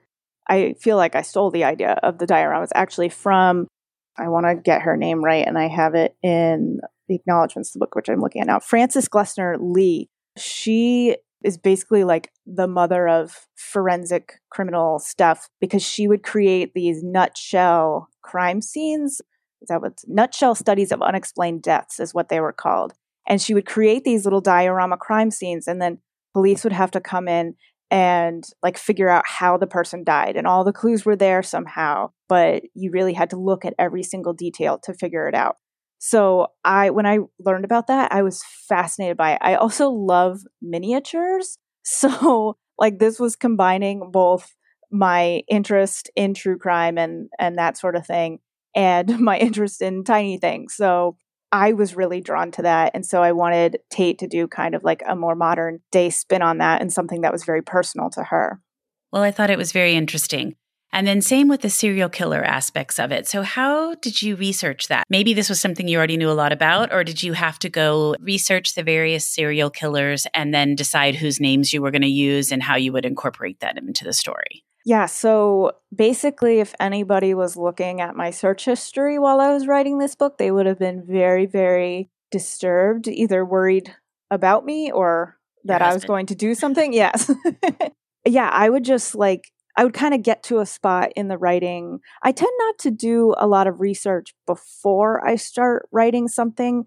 I 0.48 0.74
feel 0.80 0.96
like 0.96 1.14
I 1.14 1.22
stole 1.22 1.52
the 1.52 1.62
idea 1.62 1.92
of 2.02 2.18
the 2.18 2.26
dioramas 2.26 2.70
actually 2.74 3.08
from, 3.08 3.68
I 4.18 4.26
want 4.26 4.46
to 4.46 4.56
get 4.56 4.82
her 4.82 4.96
name 4.96 5.22
right, 5.22 5.46
and 5.46 5.56
I 5.56 5.68
have 5.68 5.94
it 5.94 6.16
in 6.24 6.80
the 7.06 7.14
acknowledgments, 7.14 7.68
of 7.68 7.74
the 7.74 7.78
book 7.78 7.94
which 7.94 8.08
I'm 8.08 8.20
looking 8.20 8.42
at 8.42 8.48
now. 8.48 8.58
Frances 8.58 9.08
Glessner 9.08 9.54
Lee. 9.60 10.08
She 10.36 11.18
is 11.44 11.56
basically 11.56 12.04
like 12.04 12.32
the 12.46 12.66
mother 12.66 13.08
of 13.08 13.46
forensic 13.54 14.40
criminal 14.50 14.98
stuff 14.98 15.48
because 15.60 15.82
she 15.82 16.08
would 16.08 16.22
create 16.22 16.74
these 16.74 17.02
nutshell 17.02 18.08
crime 18.22 18.60
scenes. 18.60 19.20
Is 19.60 19.68
that 19.68 19.82
what 19.82 20.02
nutshell 20.06 20.54
studies 20.54 20.92
of 20.92 21.02
unexplained 21.02 21.62
deaths 21.62 22.00
is 22.00 22.14
what 22.14 22.28
they 22.28 22.40
were 22.40 22.52
called. 22.52 22.94
And 23.28 23.40
she 23.40 23.54
would 23.54 23.66
create 23.66 24.04
these 24.04 24.24
little 24.24 24.40
diorama 24.40 24.96
crime 24.96 25.30
scenes 25.30 25.68
and 25.68 25.80
then 25.80 25.98
police 26.32 26.64
would 26.64 26.72
have 26.72 26.90
to 26.92 27.00
come 27.00 27.28
in 27.28 27.54
and 27.90 28.44
like 28.62 28.76
figure 28.76 29.08
out 29.08 29.24
how 29.26 29.56
the 29.56 29.66
person 29.66 30.04
died 30.04 30.36
and 30.36 30.46
all 30.46 30.64
the 30.64 30.72
clues 30.72 31.04
were 31.04 31.16
there 31.16 31.42
somehow 31.42 32.10
but 32.28 32.62
you 32.74 32.90
really 32.90 33.14
had 33.14 33.30
to 33.30 33.36
look 33.36 33.64
at 33.64 33.74
every 33.78 34.02
single 34.02 34.32
detail 34.32 34.78
to 34.78 34.92
figure 34.92 35.26
it 35.26 35.34
out 35.34 35.56
so 35.98 36.48
I 36.64 36.90
when 36.90 37.06
I 37.06 37.18
learned 37.38 37.64
about 37.64 37.88
that, 37.88 38.12
I 38.12 38.22
was 38.22 38.44
fascinated 38.68 39.16
by 39.16 39.32
it. 39.32 39.38
I 39.40 39.56
also 39.56 39.90
love 39.90 40.40
miniatures. 40.62 41.58
So 41.90 42.58
like 42.78 42.98
this 42.98 43.18
was 43.18 43.34
combining 43.34 44.10
both 44.10 44.54
my 44.90 45.42
interest 45.48 46.10
in 46.14 46.34
true 46.34 46.58
crime 46.58 46.98
and 46.98 47.30
and 47.38 47.56
that 47.56 47.78
sort 47.78 47.96
of 47.96 48.06
thing 48.06 48.40
and 48.74 49.18
my 49.20 49.38
interest 49.38 49.80
in 49.80 50.04
tiny 50.04 50.36
things. 50.36 50.74
So 50.74 51.16
I 51.50 51.72
was 51.72 51.96
really 51.96 52.20
drawn 52.20 52.50
to 52.52 52.62
that. 52.62 52.90
And 52.92 53.06
so 53.06 53.22
I 53.22 53.32
wanted 53.32 53.78
Tate 53.90 54.18
to 54.18 54.26
do 54.26 54.46
kind 54.46 54.74
of 54.74 54.84
like 54.84 55.02
a 55.08 55.16
more 55.16 55.34
modern 55.34 55.80
day 55.90 56.10
spin 56.10 56.42
on 56.42 56.58
that 56.58 56.82
and 56.82 56.92
something 56.92 57.22
that 57.22 57.32
was 57.32 57.44
very 57.44 57.62
personal 57.62 58.10
to 58.10 58.24
her. 58.24 58.60
Well, 59.12 59.22
I 59.22 59.30
thought 59.30 59.50
it 59.50 59.56
was 59.56 59.72
very 59.72 59.94
interesting. 59.94 60.56
And 60.92 61.06
then, 61.06 61.20
same 61.20 61.48
with 61.48 61.60
the 61.60 61.70
serial 61.70 62.08
killer 62.08 62.42
aspects 62.42 62.98
of 62.98 63.12
it. 63.12 63.26
So, 63.26 63.42
how 63.42 63.94
did 63.96 64.22
you 64.22 64.36
research 64.36 64.88
that? 64.88 65.04
Maybe 65.10 65.34
this 65.34 65.48
was 65.48 65.60
something 65.60 65.86
you 65.86 65.98
already 65.98 66.16
knew 66.16 66.30
a 66.30 66.32
lot 66.32 66.52
about, 66.52 66.92
or 66.92 67.04
did 67.04 67.22
you 67.22 67.34
have 67.34 67.58
to 67.60 67.68
go 67.68 68.14
research 68.20 68.74
the 68.74 68.82
various 68.82 69.26
serial 69.26 69.70
killers 69.70 70.26
and 70.32 70.54
then 70.54 70.74
decide 70.74 71.16
whose 71.16 71.40
names 71.40 71.72
you 71.72 71.82
were 71.82 71.90
going 71.90 72.02
to 72.02 72.08
use 72.08 72.50
and 72.50 72.62
how 72.62 72.76
you 72.76 72.92
would 72.92 73.04
incorporate 73.04 73.60
that 73.60 73.76
into 73.76 74.04
the 74.04 74.12
story? 74.12 74.64
Yeah, 74.84 75.04
so 75.04 75.72
basically, 75.94 76.60
if 76.60 76.74
anybody 76.80 77.34
was 77.34 77.56
looking 77.56 78.00
at 78.00 78.16
my 78.16 78.30
search 78.30 78.64
history 78.64 79.18
while 79.18 79.40
I 79.40 79.52
was 79.52 79.66
writing 79.66 79.98
this 79.98 80.14
book, 80.14 80.38
they 80.38 80.50
would 80.50 80.64
have 80.64 80.78
been 80.78 81.04
very, 81.06 81.44
very 81.44 82.08
disturbed, 82.30 83.06
either 83.08 83.44
worried 83.44 83.94
about 84.30 84.64
me 84.64 84.90
or 84.90 85.36
that 85.64 85.82
I 85.82 85.92
was 85.92 86.04
going 86.06 86.26
to 86.26 86.34
do 86.34 86.54
something. 86.54 86.92
Yes. 86.94 87.30
yeah, 88.26 88.48
I 88.50 88.70
would 88.70 88.84
just 88.84 89.14
like 89.14 89.52
I 89.78 89.84
would 89.84 89.94
kind 89.94 90.12
of 90.12 90.24
get 90.24 90.42
to 90.44 90.58
a 90.58 90.66
spot 90.66 91.12
in 91.14 91.28
the 91.28 91.38
writing. 91.38 92.00
I 92.24 92.32
tend 92.32 92.50
not 92.58 92.78
to 92.80 92.90
do 92.90 93.32
a 93.38 93.46
lot 93.46 93.68
of 93.68 93.78
research 93.78 94.34
before 94.44 95.24
I 95.24 95.36
start 95.36 95.88
writing 95.92 96.26
something 96.26 96.84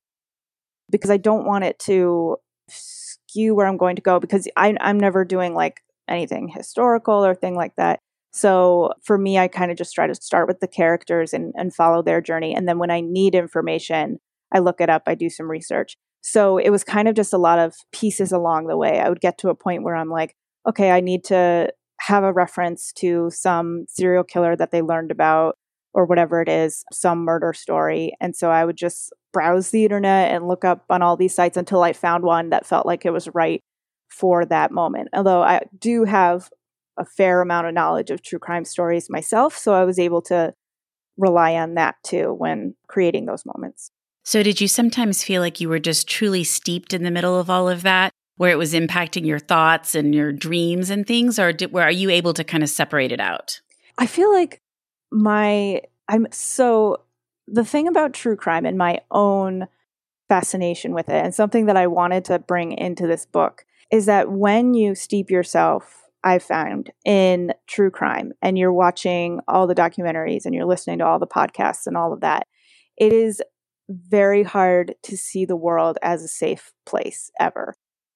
because 0.90 1.10
I 1.10 1.16
don't 1.16 1.46
want 1.46 1.64
it 1.64 1.80
to 1.80 2.36
skew 2.68 3.56
where 3.56 3.66
I'm 3.66 3.78
going 3.78 3.96
to 3.96 4.02
go 4.02 4.20
because 4.20 4.46
I, 4.58 4.76
I'm 4.82 5.00
never 5.00 5.24
doing 5.24 5.56
like 5.56 5.80
anything 6.10 6.50
historical 6.50 7.26
or 7.26 7.34
thing 7.34 7.56
like 7.56 7.78
that. 7.78 8.00
So 8.34 8.92
for 9.06 9.18
me, 9.18 9.40
I 9.40 9.48
kind 9.48 9.72
of 9.72 9.78
just 9.78 9.96
try 9.96 10.06
to 10.06 10.16
start 10.16 10.50
with 10.50 10.60
the 10.60 10.68
characters 10.68 11.34
and, 11.34 11.54
and 11.56 11.74
follow 11.74 12.04
their 12.04 12.20
journey. 12.20 12.54
And 12.54 12.68
then 12.68 12.78
when 12.78 12.92
I 12.92 13.00
need 13.00 13.36
information, 13.36 14.20
I 14.54 14.60
look 14.60 14.82
it 14.82 14.90
up, 14.90 15.04
I 15.08 15.16
do 15.16 15.30
some 15.30 15.50
research. 15.50 15.96
So 16.20 16.58
it 16.58 16.72
was 16.72 16.84
kind 16.84 17.08
of 17.08 17.16
just 17.16 17.32
a 17.32 17.38
lot 17.38 17.58
of 17.58 17.74
pieces 17.94 18.34
along 18.34 18.68
the 18.68 18.76
way. 18.76 19.00
I 19.00 19.08
would 19.08 19.22
get 19.22 19.38
to 19.40 19.50
a 19.50 19.56
point 19.56 19.84
where 19.84 19.96
I'm 19.96 20.10
like, 20.10 20.36
okay, 20.68 20.92
I 20.92 21.00
need 21.00 21.24
to 21.26 21.72
have 22.12 22.24
a 22.26 22.34
reference 22.34 22.92
to 22.92 23.30
some 23.32 23.86
serial 23.88 24.24
killer 24.24 24.56
that 24.56 24.72
they 24.72 24.82
learned 24.82 25.12
about 25.12 25.58
or 25.94 26.06
whatever 26.06 26.42
it 26.42 26.50
is, 26.50 26.84
some 26.92 27.20
murder 27.20 27.54
story. 27.54 28.14
And 28.20 28.36
so 28.36 28.52
I 28.52 28.66
would 28.66 28.78
just 28.78 29.14
browse 29.34 29.70
the 29.70 29.84
internet 29.84 30.32
and 30.32 30.48
look 30.48 30.66
up 30.66 30.84
on 30.90 31.02
all 31.02 31.16
these 31.16 31.34
sites 31.34 31.58
until 31.58 31.84
I 31.84 31.94
found 31.94 32.24
one 32.24 32.50
that 32.50 32.66
felt 32.66 32.86
like 32.86 33.06
it 33.06 33.12
was 33.12 33.30
right 33.34 33.62
for 34.10 34.46
that 34.46 34.72
moment. 34.72 35.08
Although 35.14 35.42
I 35.42 35.62
do 35.80 36.04
have 36.04 36.50
a 36.98 37.06
fair 37.06 37.42
amount 37.42 37.68
of 37.68 37.74
knowledge 37.74 38.12
of 38.12 38.22
true 38.22 38.40
crime 38.40 38.66
stories 38.66 39.10
myself, 39.10 39.58
so 39.58 39.74
I 39.74 39.86
was 39.86 39.98
able 39.98 40.22
to 40.24 40.54
rely 41.18 41.54
on 41.56 41.76
that 41.76 41.96
too 42.04 42.34
when 42.34 42.76
creating 42.88 43.26
those 43.26 43.46
moments. 43.46 43.92
So, 44.24 44.44
did 44.44 44.62
you 44.62 44.68
sometimes 44.68 45.24
feel 45.24 45.42
like 45.42 45.60
you 45.60 45.70
were 45.70 45.80
just 45.80 46.08
truly 46.08 46.44
steeped 46.44 46.94
in 46.94 47.04
the 47.04 47.12
middle 47.12 47.40
of 47.40 47.50
all 47.50 47.68
of 47.70 47.82
that? 47.84 48.12
Where 48.42 48.50
it 48.50 48.58
was 48.58 48.74
impacting 48.74 49.24
your 49.24 49.38
thoughts 49.38 49.94
and 49.94 50.16
your 50.16 50.32
dreams 50.32 50.90
and 50.90 51.06
things 51.06 51.38
or 51.38 51.54
did, 51.54 51.72
where 51.72 51.84
are 51.84 51.92
you 51.92 52.10
able 52.10 52.34
to 52.34 52.44
kind 52.44 52.64
of 52.64 52.70
separate 52.70 53.12
it 53.12 53.20
out? 53.20 53.62
I 54.00 54.08
feel 54.08 54.34
like 54.34 54.64
my 55.12 55.80
i'm 56.08 56.26
so 56.32 56.98
the 57.48 57.64
thing 57.64 57.88
about 57.88 58.14
true 58.14 58.36
crime 58.36 58.66
and 58.66 58.80
my 58.80 59.00
own 59.12 59.68
fascination 60.28 60.92
with 60.92 61.08
it 61.08 61.24
and 61.24 61.36
something 61.36 61.68
that 61.68 61.78
i 61.78 61.86
wanted 61.86 62.26
to 62.26 62.40
bring 62.40 62.72
into 62.72 63.06
this 63.06 63.28
book 63.28 63.64
is 63.92 64.08
that 64.08 64.32
when 64.32 64.74
you 64.74 64.96
steep 64.96 65.30
yourself 65.30 66.06
i've 66.24 66.42
found 66.42 66.92
in 67.06 67.54
true 67.68 67.92
crime 67.92 68.32
and 68.42 68.58
you're 68.58 68.74
watching 68.74 69.40
all 69.48 69.68
the 69.68 69.76
documentaries 69.76 70.46
and 70.46 70.56
you're 70.56 70.66
listening 70.66 70.98
to 70.98 71.06
all 71.06 71.20
the 71.20 71.28
podcasts 71.28 71.86
and 71.86 71.96
all 71.96 72.12
of 72.12 72.22
that 72.22 72.48
it 72.98 73.14
is 73.14 73.40
very 73.88 74.42
hard 74.42 74.96
to 75.04 75.16
see 75.16 75.46
the 75.46 75.56
world 75.56 76.00
as 76.02 76.24
a 76.24 76.28
safe 76.28 76.72
place 76.86 77.30
ever 77.40 77.76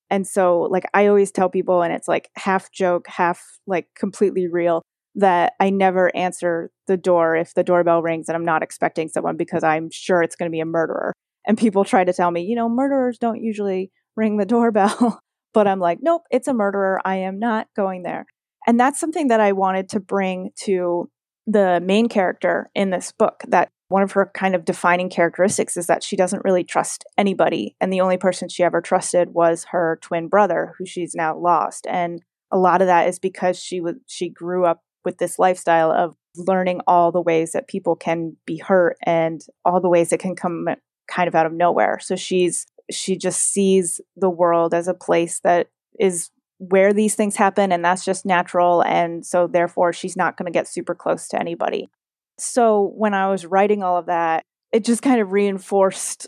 and 0.10 0.28
so, 0.28 0.68
like, 0.72 0.86
I 0.94 1.08
always 1.08 1.32
tell 1.32 1.50
people, 1.50 1.82
and 1.82 1.94
it's 1.94 2.08
like 2.08 2.30
half 2.36 2.72
joke, 2.72 3.08
half 3.08 3.42
like 3.66 3.88
completely 3.96 4.48
real, 4.48 4.84
that 5.16 5.54
I 5.60 5.70
never 5.70 6.16
answer 6.16 6.72
the 6.88 6.98
door 6.98 7.36
if 7.36 7.54
the 7.54 7.64
doorbell 7.64 8.02
rings 8.02 8.28
and 8.28 8.36
I'm 8.36 8.46
not 8.46 8.64
expecting 8.64 9.08
someone 9.08 9.38
because 9.38 9.64
I'm 9.64 9.90
sure 9.92 10.22
it's 10.22 10.36
going 10.36 10.50
to 10.50 10.56
be 10.56 10.60
a 10.60 10.66
murderer. 10.66 11.14
And 11.48 11.58
people 11.58 11.86
try 11.86 12.04
to 12.04 12.14
tell 12.14 12.32
me, 12.32 12.42
you 12.42 12.56
know, 12.56 12.68
murderers 12.68 13.18
don't 13.18 13.42
usually 13.42 13.92
ring 14.16 14.38
the 14.38 14.46
doorbell. 14.46 15.22
but 15.54 15.68
I'm 15.68 15.80
like, 15.80 16.00
nope, 16.02 16.24
it's 16.32 16.50
a 16.50 16.54
murderer. 16.54 17.00
I 17.06 17.18
am 17.18 17.40
not 17.40 17.68
going 17.76 18.04
there. 18.04 18.26
And 18.68 18.80
that's 18.80 19.00
something 19.00 19.30
that 19.30 19.40
I 19.40 19.54
wanted 19.54 19.90
to 19.90 20.00
bring 20.00 20.50
to 20.64 21.10
the 21.48 21.80
main 21.82 22.10
character 22.10 22.70
in 22.76 22.90
this 22.90 23.12
book 23.12 23.42
that 23.48 23.70
one 23.88 24.02
of 24.02 24.14
her 24.14 24.32
kind 24.34 24.56
of 24.56 24.66
defining 24.66 25.10
characteristics 25.10 25.78
is 25.78 25.88
that 25.88 26.04
she 26.04 26.16
doesn't 26.16 26.44
really 26.44 26.64
trust 26.64 27.06
anybody. 27.18 27.76
And 27.80 27.94
the 27.94 28.02
only 28.02 28.18
person 28.18 28.50
she 28.50 28.64
ever 28.64 28.82
trusted 28.82 29.34
was 29.34 29.66
her 29.66 30.00
twin 30.02 30.28
brother, 30.28 30.74
who 30.78 30.86
she's 30.86 31.14
now 31.14 31.38
lost. 31.38 31.86
And 31.88 32.24
a 32.52 32.58
lot 32.58 32.82
of 32.82 32.88
that 32.88 33.08
is 33.08 33.20
because 33.20 33.60
she 33.60 33.82
was 33.82 33.96
she 34.08 34.30
grew 34.30 34.66
up 34.66 34.82
with 35.04 35.18
this 35.20 35.38
lifestyle 35.38 35.92
of 35.92 36.16
learning 36.36 36.82
all 36.88 37.12
the 37.12 37.22
ways 37.22 37.52
that 37.52 37.68
people 37.68 37.96
can 37.96 38.36
be 38.46 38.58
hurt 38.58 38.98
and 39.04 39.42
all 39.64 39.80
the 39.80 39.90
ways 39.90 40.12
it 40.12 40.20
can 40.20 40.36
come 40.36 40.68
kind 41.08 41.28
of 41.28 41.36
out 41.36 41.46
of 41.46 41.54
nowhere. 41.54 42.00
So 42.00 42.16
she's 42.16 42.66
she 42.92 43.18
just 43.18 43.42
sees 43.42 44.02
the 44.16 44.30
world 44.30 44.74
as 44.74 44.88
a 44.88 44.94
place 44.94 45.40
that 45.42 45.68
is 46.00 46.30
where 46.58 46.94
these 46.94 47.16
things 47.16 47.36
happen 47.36 47.72
and 47.72 47.84
that's 47.84 48.06
just 48.06 48.26
natural 48.26 48.82
and 48.84 49.26
so 49.26 49.46
therefore 49.48 49.92
she's 49.92 50.16
not 50.16 50.38
going 50.38 50.46
to 50.46 50.52
get 50.52 50.68
super 50.68 50.96
close 50.96 51.28
to 51.28 51.40
anybody 51.40 51.90
so 52.38 52.94
when 52.96 53.14
I 53.14 53.30
was 53.30 53.46
writing 53.46 53.84
all 53.84 53.98
of 53.98 54.08
that, 54.08 54.44
it 54.72 54.84
just 54.84 55.02
kind 55.02 55.22
of 55.22 55.32
reinforced 55.32 56.28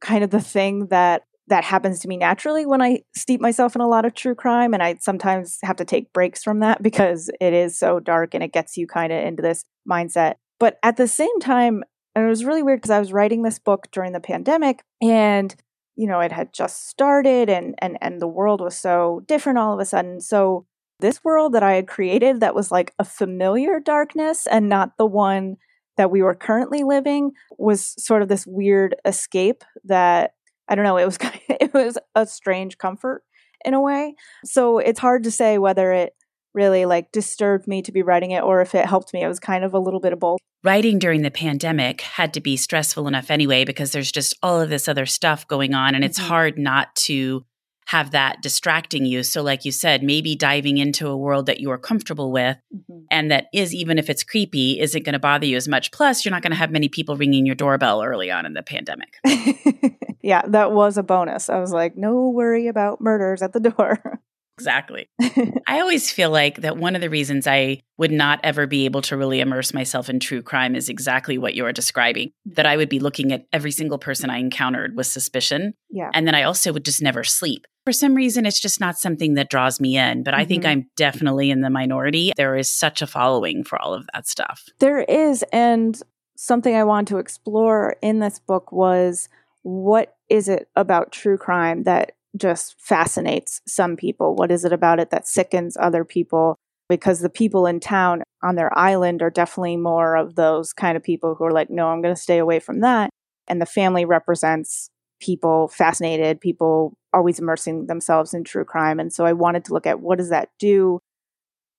kind 0.00 0.22
of 0.22 0.30
the 0.30 0.40
thing 0.40 0.86
that 0.86 1.22
that 1.48 1.64
happens 1.64 1.98
to 2.00 2.08
me 2.08 2.16
naturally 2.16 2.66
when 2.66 2.82
I 2.82 3.00
steep 3.16 3.40
myself 3.40 3.74
in 3.74 3.80
a 3.80 3.88
lot 3.88 4.04
of 4.04 4.14
true 4.14 4.34
crime 4.34 4.74
and 4.74 4.82
I 4.82 4.96
sometimes 5.00 5.58
have 5.62 5.76
to 5.76 5.84
take 5.84 6.12
breaks 6.12 6.44
from 6.44 6.60
that 6.60 6.82
because 6.82 7.30
it 7.40 7.52
is 7.54 7.78
so 7.78 8.00
dark 8.00 8.34
and 8.34 8.44
it 8.44 8.52
gets 8.52 8.76
you 8.76 8.86
kind 8.86 9.12
of 9.12 9.24
into 9.24 9.42
this 9.42 9.64
mindset. 9.90 10.34
But 10.60 10.78
at 10.82 10.96
the 10.96 11.08
same 11.08 11.40
time, 11.40 11.84
and 12.14 12.24
it 12.24 12.28
was 12.28 12.44
really 12.44 12.62
weird 12.62 12.80
because 12.80 12.90
I 12.90 12.98
was 12.98 13.12
writing 13.12 13.42
this 13.42 13.58
book 13.58 13.88
during 13.92 14.12
the 14.12 14.20
pandemic 14.20 14.82
and 15.00 15.54
you 15.96 16.06
know 16.06 16.20
it 16.20 16.32
had 16.32 16.52
just 16.52 16.88
started 16.88 17.48
and 17.48 17.74
and 17.78 17.98
and 18.00 18.20
the 18.20 18.28
world 18.28 18.60
was 18.60 18.76
so 18.76 19.22
different 19.26 19.58
all 19.58 19.72
of 19.72 19.80
a 19.80 19.84
sudden. 19.84 20.20
So 20.20 20.66
this 21.00 21.22
world 21.24 21.52
that 21.54 21.62
I 21.62 21.74
had 21.74 21.86
created 21.86 22.40
that 22.40 22.54
was 22.54 22.70
like 22.70 22.94
a 22.98 23.04
familiar 23.04 23.80
darkness 23.80 24.46
and 24.46 24.68
not 24.68 24.96
the 24.98 25.06
one 25.06 25.56
that 25.96 26.10
we 26.10 26.22
were 26.22 26.34
currently 26.34 26.84
living 26.84 27.32
was 27.58 27.94
sort 28.02 28.22
of 28.22 28.28
this 28.28 28.46
weird 28.46 28.94
escape 29.04 29.64
that 29.84 30.32
I 30.68 30.74
don't 30.74 30.84
know, 30.84 30.98
it 30.98 31.04
was 31.04 31.18
kind 31.18 31.34
of, 31.34 31.56
it 31.60 31.74
was 31.74 31.98
a 32.14 32.26
strange 32.26 32.78
comfort 32.78 33.22
in 33.64 33.74
a 33.74 33.80
way. 33.80 34.14
So 34.44 34.78
it's 34.78 35.00
hard 35.00 35.24
to 35.24 35.30
say 35.30 35.58
whether 35.58 35.92
it 35.92 36.14
really 36.54 36.86
like 36.86 37.12
disturbed 37.12 37.68
me 37.68 37.82
to 37.82 37.92
be 37.92 38.02
writing 38.02 38.30
it 38.30 38.42
or 38.42 38.60
if 38.60 38.74
it 38.74 38.86
helped 38.86 39.12
me. 39.12 39.22
It 39.22 39.28
was 39.28 39.40
kind 39.40 39.64
of 39.64 39.74
a 39.74 39.78
little 39.78 40.00
bit 40.00 40.12
of 40.12 40.18
both. 40.18 40.38
Writing 40.64 40.98
during 40.98 41.22
the 41.22 41.30
pandemic 41.30 42.00
had 42.00 42.34
to 42.34 42.40
be 42.40 42.56
stressful 42.56 43.06
enough 43.06 43.30
anyway 43.30 43.64
because 43.64 43.92
there's 43.92 44.10
just 44.10 44.36
all 44.42 44.60
of 44.60 44.68
this 44.68 44.88
other 44.88 45.06
stuff 45.06 45.46
going 45.46 45.74
on 45.74 45.94
and 45.94 46.04
it's 46.04 46.18
mm-hmm. 46.18 46.28
hard 46.28 46.58
not 46.58 46.94
to 46.96 47.44
have 47.88 48.10
that 48.10 48.42
distracting 48.42 49.06
you. 49.06 49.22
So, 49.22 49.42
like 49.42 49.64
you 49.64 49.72
said, 49.72 50.02
maybe 50.02 50.36
diving 50.36 50.76
into 50.76 51.08
a 51.08 51.16
world 51.16 51.46
that 51.46 51.58
you 51.58 51.70
are 51.70 51.78
comfortable 51.78 52.30
with 52.30 52.58
mm-hmm. 52.74 52.98
and 53.10 53.30
that 53.30 53.46
is, 53.54 53.74
even 53.74 53.98
if 53.98 54.10
it's 54.10 54.22
creepy, 54.22 54.78
isn't 54.78 55.06
going 55.06 55.14
to 55.14 55.18
bother 55.18 55.46
you 55.46 55.56
as 55.56 55.66
much. 55.66 55.90
Plus, 55.90 56.22
you're 56.22 56.30
not 56.30 56.42
going 56.42 56.50
to 56.50 56.56
have 56.56 56.70
many 56.70 56.90
people 56.90 57.16
ringing 57.16 57.46
your 57.46 57.54
doorbell 57.54 58.02
early 58.02 58.30
on 58.30 58.44
in 58.44 58.52
the 58.52 58.62
pandemic. 58.62 59.16
yeah, 60.22 60.42
that 60.48 60.72
was 60.72 60.98
a 60.98 61.02
bonus. 61.02 61.48
I 61.48 61.60
was 61.60 61.72
like, 61.72 61.96
no 61.96 62.28
worry 62.28 62.66
about 62.66 63.00
murders 63.00 63.40
at 63.40 63.54
the 63.54 63.60
door. 63.60 64.20
Exactly. 64.58 65.08
I 65.68 65.78
always 65.80 66.10
feel 66.10 66.30
like 66.30 66.62
that 66.62 66.76
one 66.76 66.96
of 66.96 67.00
the 67.00 67.08
reasons 67.08 67.46
I 67.46 67.80
would 67.96 68.10
not 68.10 68.40
ever 68.42 68.66
be 68.66 68.86
able 68.86 69.02
to 69.02 69.16
really 69.16 69.38
immerse 69.38 69.72
myself 69.72 70.10
in 70.10 70.18
true 70.18 70.42
crime 70.42 70.74
is 70.74 70.88
exactly 70.88 71.38
what 71.38 71.54
you're 71.54 71.72
describing. 71.72 72.32
That 72.44 72.66
I 72.66 72.76
would 72.76 72.88
be 72.88 72.98
looking 72.98 73.32
at 73.32 73.44
every 73.52 73.70
single 73.70 73.98
person 73.98 74.30
I 74.30 74.38
encountered 74.38 74.96
with 74.96 75.06
suspicion. 75.06 75.74
Yeah. 75.90 76.10
And 76.12 76.26
then 76.26 76.34
I 76.34 76.42
also 76.42 76.72
would 76.72 76.84
just 76.84 77.00
never 77.00 77.22
sleep. 77.22 77.66
For 77.84 77.92
some 77.92 78.14
reason, 78.14 78.46
it's 78.46 78.60
just 78.60 78.80
not 78.80 78.98
something 78.98 79.34
that 79.34 79.48
draws 79.48 79.80
me 79.80 79.96
in, 79.96 80.24
but 80.24 80.32
mm-hmm. 80.32 80.40
I 80.40 80.44
think 80.44 80.64
mm-hmm. 80.64 80.70
I'm 80.72 80.90
definitely 80.96 81.50
in 81.50 81.60
the 81.60 81.70
minority. 81.70 82.32
There 82.36 82.56
is 82.56 82.68
such 82.68 83.00
a 83.00 83.06
following 83.06 83.62
for 83.62 83.80
all 83.80 83.94
of 83.94 84.06
that 84.12 84.26
stuff. 84.26 84.64
There 84.80 85.02
is. 85.02 85.44
And 85.52 86.00
something 86.36 86.74
I 86.74 86.84
wanted 86.84 87.08
to 87.08 87.18
explore 87.18 87.96
in 88.02 88.18
this 88.18 88.40
book 88.40 88.72
was 88.72 89.28
what 89.62 90.16
is 90.28 90.48
it 90.48 90.68
about 90.76 91.12
true 91.12 91.36
crime 91.36 91.82
that 91.84 92.12
just 92.36 92.74
fascinates 92.78 93.60
some 93.66 93.96
people. 93.96 94.34
What 94.34 94.50
is 94.50 94.64
it 94.64 94.72
about 94.72 95.00
it 95.00 95.10
that 95.10 95.26
sickens 95.26 95.76
other 95.78 96.04
people? 96.04 96.56
Because 96.88 97.20
the 97.20 97.30
people 97.30 97.66
in 97.66 97.80
town 97.80 98.22
on 98.42 98.54
their 98.54 98.76
island 98.76 99.22
are 99.22 99.30
definitely 99.30 99.76
more 99.76 100.16
of 100.16 100.34
those 100.36 100.72
kind 100.72 100.96
of 100.96 101.02
people 101.02 101.34
who 101.34 101.44
are 101.44 101.52
like, 101.52 101.70
no, 101.70 101.88
I'm 101.88 102.02
going 102.02 102.14
to 102.14 102.20
stay 102.20 102.38
away 102.38 102.60
from 102.60 102.80
that. 102.80 103.10
And 103.46 103.60
the 103.60 103.66
family 103.66 104.04
represents 104.04 104.88
people 105.20 105.68
fascinated, 105.68 106.40
people 106.40 106.94
always 107.12 107.38
immersing 107.38 107.86
themselves 107.86 108.34
in 108.34 108.44
true 108.44 108.64
crime. 108.64 109.00
And 109.00 109.12
so 109.12 109.24
I 109.24 109.32
wanted 109.32 109.64
to 109.66 109.72
look 109.72 109.86
at 109.86 110.00
what 110.00 110.18
does 110.18 110.30
that 110.30 110.50
do 110.58 111.00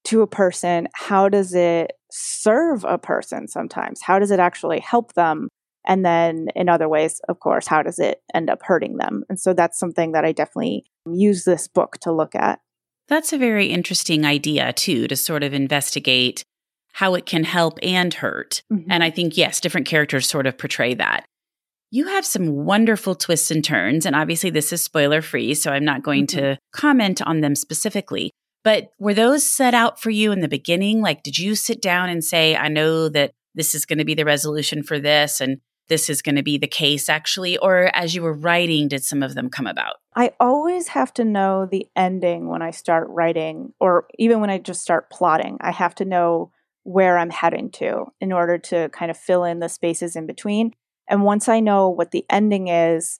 to 0.05 0.21
a 0.21 0.27
person? 0.27 0.87
How 0.93 1.29
does 1.29 1.53
it 1.53 1.93
serve 2.11 2.83
a 2.83 2.97
person 2.97 3.47
sometimes? 3.47 4.01
How 4.01 4.19
does 4.19 4.31
it 4.31 4.39
actually 4.39 4.79
help 4.79 5.13
them? 5.13 5.49
And 5.89 6.05
then 6.05 6.49
in 6.55 6.69
other 6.69 6.87
ways, 6.87 7.19
of 7.27 7.39
course, 7.39 7.65
how 7.65 7.81
does 7.81 7.97
it 7.97 8.21
end 8.33 8.49
up 8.49 8.59
hurting 8.61 8.97
them? 8.97 9.23
And 9.27 9.39
so 9.39 9.53
that's 9.53 9.79
something 9.79 10.11
that 10.11 10.23
I 10.23 10.31
definitely 10.31 10.85
use 11.07 11.45
this 11.45 11.67
book 11.67 11.97
to 12.01 12.11
look 12.11 12.35
at. 12.35 12.59
That's 13.07 13.33
a 13.33 13.39
very 13.39 13.67
interesting 13.67 14.23
idea, 14.23 14.71
too, 14.71 15.07
to 15.07 15.15
sort 15.15 15.41
of 15.41 15.51
investigate 15.51 16.43
how 16.93 17.15
it 17.15 17.25
can 17.25 17.43
help 17.43 17.79
and 17.81 18.13
hurt. 18.13 18.61
Mm-hmm. 18.71 18.91
And 18.91 19.03
I 19.03 19.09
think, 19.09 19.35
yes, 19.35 19.59
different 19.59 19.87
characters 19.87 20.27
sort 20.27 20.45
of 20.45 20.59
portray 20.59 20.93
that. 20.93 21.25
You 21.89 22.05
have 22.05 22.23
some 22.23 22.65
wonderful 22.65 23.15
twists 23.15 23.49
and 23.49 23.65
turns. 23.65 24.05
And 24.05 24.15
obviously, 24.15 24.51
this 24.51 24.71
is 24.71 24.83
spoiler 24.83 25.23
free, 25.23 25.55
so 25.55 25.71
I'm 25.71 25.85
not 25.85 26.03
going 26.03 26.27
mm-hmm. 26.27 26.37
to 26.37 26.57
comment 26.71 27.19
on 27.23 27.41
them 27.41 27.55
specifically. 27.55 28.29
But 28.63 28.91
were 28.99 29.15
those 29.15 29.51
set 29.51 29.73
out 29.73 29.99
for 29.99 30.11
you 30.11 30.31
in 30.31 30.41
the 30.41 30.47
beginning? 30.47 31.01
Like, 31.01 31.23
did 31.23 31.39
you 31.39 31.55
sit 31.55 31.81
down 31.81 32.09
and 32.09 32.23
say, 32.23 32.55
I 32.55 32.67
know 32.67 33.09
that 33.09 33.31
this 33.55 33.73
is 33.73 33.87
going 33.87 33.97
to 33.97 34.05
be 34.05 34.13
the 34.13 34.25
resolution 34.25 34.83
for 34.83 34.99
this 34.99 35.41
and 35.41 35.57
this 35.89 36.09
is 36.09 36.21
going 36.21 36.35
to 36.35 36.43
be 36.43 36.57
the 36.57 36.67
case 36.67 37.09
actually? 37.09 37.57
Or 37.57 37.91
as 37.93 38.15
you 38.15 38.21
were 38.21 38.33
writing, 38.33 38.87
did 38.87 39.03
some 39.03 39.21
of 39.21 39.35
them 39.35 39.49
come 39.49 39.67
about? 39.67 39.95
I 40.15 40.31
always 40.39 40.89
have 40.89 41.13
to 41.15 41.25
know 41.25 41.65
the 41.65 41.87
ending 41.95 42.47
when 42.47 42.61
I 42.61 42.71
start 42.71 43.07
writing, 43.09 43.73
or 43.79 44.07
even 44.17 44.39
when 44.39 44.49
I 44.49 44.57
just 44.57 44.81
start 44.81 45.09
plotting. 45.09 45.57
I 45.61 45.71
have 45.71 45.95
to 45.95 46.05
know 46.05 46.51
where 46.83 47.17
I'm 47.17 47.29
heading 47.29 47.69
to 47.71 48.05
in 48.19 48.31
order 48.31 48.57
to 48.57 48.89
kind 48.89 49.11
of 49.11 49.17
fill 49.17 49.43
in 49.43 49.59
the 49.59 49.69
spaces 49.69 50.15
in 50.15 50.25
between. 50.25 50.73
And 51.07 51.23
once 51.23 51.49
I 51.49 51.59
know 51.59 51.89
what 51.89 52.11
the 52.11 52.25
ending 52.29 52.67
is 52.67 53.19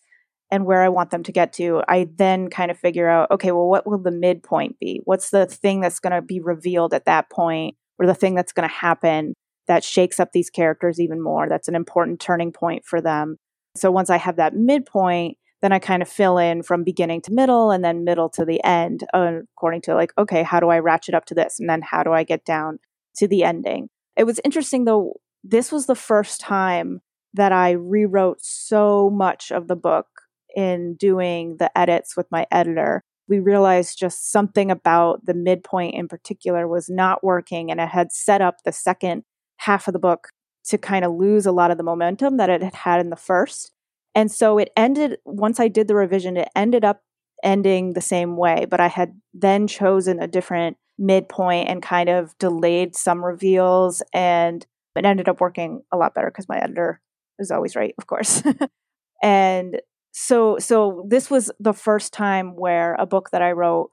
and 0.52 0.66
where 0.66 0.82
I 0.82 0.90
want 0.90 1.12
them 1.12 1.24
to 1.24 1.32
get 1.32 1.54
to, 1.54 1.84
I 1.88 2.10
then 2.16 2.50
kind 2.50 2.72
of 2.72 2.80
figure 2.80 3.08
out, 3.08 3.32
okay, 3.32 3.52
well, 3.52 3.68
what 3.68 3.86
will 3.86 4.00
the 4.00 4.12
midpoint 4.12 4.80
be? 4.80 5.02
What's 5.04 5.30
the 5.30 5.46
thing 5.46 5.82
that's 5.82 6.00
going 6.00 6.14
to 6.14 6.22
be 6.22 6.40
revealed 6.40 6.94
at 6.94 7.06
that 7.06 7.30
point 7.30 7.76
or 8.00 8.06
the 8.06 8.16
thing 8.16 8.36
that's 8.36 8.54
going 8.54 8.68
to 8.68 8.74
happen 8.74 9.34
that 9.70 9.86
shakes 9.86 10.20
up 10.20 10.34
these 10.34 10.50
characters 10.50 11.00
even 11.00 11.22
more? 11.22 11.48
That's 11.48 11.70
an 11.70 11.76
important 11.76 12.20
turning 12.20 12.52
point 12.52 12.84
for 12.86 13.00
them. 13.00 13.38
So 13.78 13.90
once 13.92 14.10
I 14.10 14.18
have 14.18 14.36
that 14.36 14.56
midpoint, 14.56 15.38
then 15.62 15.72
I 15.72 15.80
kind 15.80 16.02
of 16.02 16.10
fill 16.10 16.38
in 16.38 16.64
from 16.64 16.84
beginning 16.84 17.22
to 17.22 17.34
middle 17.34 17.72
and 17.72 17.84
then 17.84 18.04
middle 18.04 18.30
to 18.32 18.44
the 18.44 18.62
end, 18.64 19.06
uh, 19.14 19.40
according 19.54 19.82
to 19.84 19.96
like, 19.96 20.12
okay, 20.18 20.44
how 20.44 20.60
do 20.60 20.70
I 20.70 20.80
ratchet 20.80 21.14
up 21.14 21.26
to 21.26 21.36
this? 21.36 21.60
And 21.60 21.70
then 21.70 21.82
how 21.82 22.04
do 22.04 22.12
I 22.12 22.24
get 22.24 22.44
down 22.44 22.80
to 23.18 23.28
the 23.28 23.44
ending? 23.44 23.90
It 24.18 24.26
was 24.26 24.42
interesting 24.44 24.86
though, 24.86 25.14
this 25.44 25.72
was 25.72 25.86
the 25.86 25.96
first 25.96 26.42
time 26.42 27.02
that 27.34 27.52
I 27.52 27.72
rewrote 27.72 28.42
so 28.42 29.10
much 29.10 29.52
of 29.52 29.68
the 29.68 29.76
book 29.76 30.08
in 30.56 30.96
doing 30.96 31.58
the 31.60 31.78
edits 31.78 32.18
with 32.18 32.26
my 32.32 32.48
editor. 32.52 33.04
We 33.28 33.40
realized 33.40 34.00
just 34.00 34.32
something 34.32 34.72
about 34.72 35.26
the 35.26 35.36
midpoint 35.36 35.94
in 35.94 36.08
particular 36.08 36.68
was 36.68 36.90
not 36.90 37.24
working, 37.24 37.70
and 37.70 37.80
it 37.80 37.90
had 37.90 38.12
set 38.12 38.42
up 38.42 38.56
the 38.66 38.72
second 38.72 39.24
half 39.60 39.88
of 39.88 39.94
the 39.94 40.00
book 40.00 40.30
to 40.66 40.78
kind 40.78 41.06
of 41.06 41.14
lose 41.14 41.46
a 41.46 41.52
lot 41.52 41.72
of 41.72 41.78
the 41.78 41.84
momentum 41.84 42.38
that 42.38 42.50
it 42.50 42.62
had 42.62 42.76
had 42.76 43.00
in 43.00 43.10
the 43.10 43.16
first. 43.16 43.72
And 44.16 44.32
so 44.32 44.58
it 44.58 44.70
ended, 44.76 45.18
once 45.26 45.60
I 45.60 45.68
did 45.68 45.88
the 45.88 45.96
revision, 45.96 46.38
it 46.38 46.50
ended 46.56 46.84
up 46.84 47.02
ending 47.44 47.94
the 47.94 48.02
same 48.02 48.36
way, 48.36 48.66
but 48.70 48.80
I 48.80 48.88
had 48.88 49.14
then 49.34 49.68
chosen 49.68 50.22
a 50.22 50.28
different 50.28 50.78
midpoint 50.98 51.70
and 51.70 51.82
kind 51.82 52.10
of 52.10 52.38
delayed 52.38 52.96
some 52.96 53.24
reveals 53.24 54.04
and 54.14 54.66
it 54.96 55.06
ended 55.06 55.30
up 55.30 55.40
working 55.40 55.82
a 55.94 55.98
lot 55.98 56.14
better 56.14 56.30
because 56.30 56.50
my 56.50 56.58
editor 56.58 57.00
is 57.40 57.52
always 57.52 57.76
right, 57.76 57.96
of 57.98 58.06
course. 58.06 58.44
and 59.24 59.80
so 60.12 60.58
so 60.60 61.06
this 61.08 61.30
was 61.30 61.52
the 61.60 61.74
first 61.74 62.12
time 62.12 62.56
where 62.58 62.96
a 62.96 63.06
book 63.06 63.30
that 63.32 63.42
I 63.42 63.54
wrote 63.54 63.92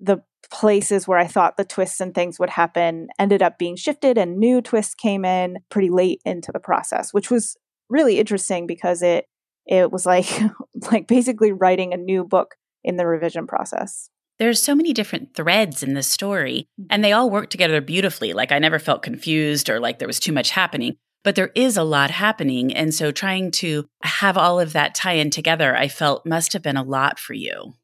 the 0.00 0.18
places 0.50 1.06
where 1.06 1.18
I 1.18 1.26
thought 1.26 1.56
the 1.56 1.64
twists 1.64 2.00
and 2.00 2.14
things 2.14 2.38
would 2.38 2.50
happen 2.50 3.08
ended 3.18 3.42
up 3.42 3.58
being 3.58 3.76
shifted 3.76 4.18
and 4.18 4.38
new 4.38 4.60
twists 4.60 4.94
came 4.94 5.24
in 5.24 5.58
pretty 5.70 5.90
late 5.90 6.20
into 6.24 6.52
the 6.52 6.60
process, 6.60 7.12
which 7.12 7.30
was 7.30 7.56
really 7.88 8.18
interesting 8.18 8.66
because 8.66 9.02
it 9.02 9.26
it 9.66 9.90
was 9.90 10.04
like 10.06 10.26
like 10.92 11.06
basically 11.06 11.52
writing 11.52 11.92
a 11.92 11.98
new 11.98 12.24
book 12.24 12.54
in 12.82 12.96
the 12.96 13.06
revision 13.06 13.46
process. 13.46 14.10
There's 14.38 14.60
so 14.60 14.74
many 14.74 14.92
different 14.92 15.34
threads 15.34 15.82
in 15.82 15.94
the 15.94 16.02
story 16.02 16.68
mm-hmm. 16.80 16.88
and 16.90 17.04
they 17.04 17.12
all 17.12 17.30
work 17.30 17.50
together 17.50 17.80
beautifully. 17.80 18.32
Like 18.32 18.52
I 18.52 18.58
never 18.58 18.78
felt 18.78 19.02
confused 19.02 19.70
or 19.70 19.80
like 19.80 19.98
there 19.98 20.08
was 20.08 20.20
too 20.20 20.32
much 20.32 20.50
happening 20.50 20.96
but 21.24 21.34
there 21.34 21.50
is 21.54 21.76
a 21.76 21.82
lot 21.82 22.10
happening. 22.10 22.72
And 22.72 22.94
so 22.94 23.10
trying 23.10 23.50
to 23.52 23.86
have 24.04 24.36
all 24.36 24.60
of 24.60 24.74
that 24.74 24.94
tie 24.94 25.14
in 25.14 25.30
together, 25.30 25.74
I 25.74 25.88
felt 25.88 26.26
must 26.26 26.52
have 26.52 26.62
been 26.62 26.76
a 26.76 26.84
lot 26.84 27.18
for 27.18 27.32
you. 27.32 27.74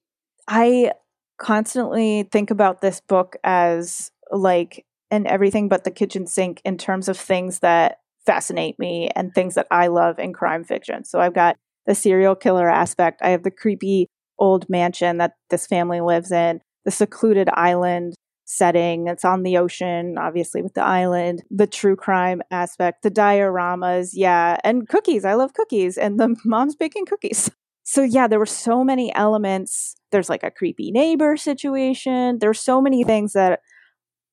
I 0.47 0.93
constantly 1.41 2.29
think 2.31 2.51
about 2.51 2.81
this 2.81 3.01
book 3.01 3.37
as 3.43 4.13
like 4.31 4.85
an 5.11 5.27
everything 5.27 5.69
but 5.69 5.85
the 5.85 5.91
kitchen 5.91 6.27
sink 6.27 6.61
in 6.65 6.79
terms 6.79 7.09
of 7.09 7.17
things 7.17 7.61
that 7.61 7.99
fascinate 8.27 8.79
me 8.79 9.11
and 9.17 9.35
things 9.35 9.55
that 9.55 9.67
I 9.71 9.89
love 9.89 10.19
in 10.19 10.33
crime 10.33 10.63
fiction. 10.63 11.05
So 11.05 11.19
I've 11.19 11.35
got 11.35 11.57
the 11.87 11.95
serial 11.95 12.37
killer 12.37 12.69
aspect, 12.69 13.21
I 13.23 13.31
have 13.31 13.43
the 13.43 13.51
creepy 13.51 14.07
old 14.39 14.69
mansion 14.69 15.19
that 15.19 15.33
this 15.49 15.67
family 15.67 16.01
lives 16.01 16.31
in, 16.31 16.61
the 16.85 16.91
secluded 16.91 17.49
island 17.55 18.15
setting. 18.45 19.07
It's 19.07 19.25
on 19.25 19.43
the 19.43 19.57
ocean, 19.57 20.17
obviously, 20.19 20.63
with 20.63 20.75
the 20.75 20.85
island, 20.85 21.43
the 21.51 21.67
true 21.67 21.97
crime 21.97 22.43
aspect, 22.51 23.03
the 23.03 23.11
dioramas, 23.11 24.11
yeah, 24.13 24.59
and 24.65 24.89
cookies. 24.89 25.25
I 25.25 25.35
love 25.35 25.55
cookies, 25.55 25.97
and 25.97 26.19
the 26.19 26.37
mom's 26.45 26.77
baking 26.77 27.07
cookies. 27.07 27.51
So, 27.85 28.03
yeah, 28.03 28.27
there 28.27 28.39
were 28.39 28.47
so 28.47 28.85
many 28.85 29.15
elements. 29.15 29.95
There's 30.11 30.29
like 30.29 30.43
a 30.43 30.51
creepy 30.51 30.91
neighbor 30.91 31.37
situation. 31.37 32.39
There's 32.39 32.61
so 32.61 32.81
many 32.81 33.05
things 33.05 33.33
that 33.33 33.61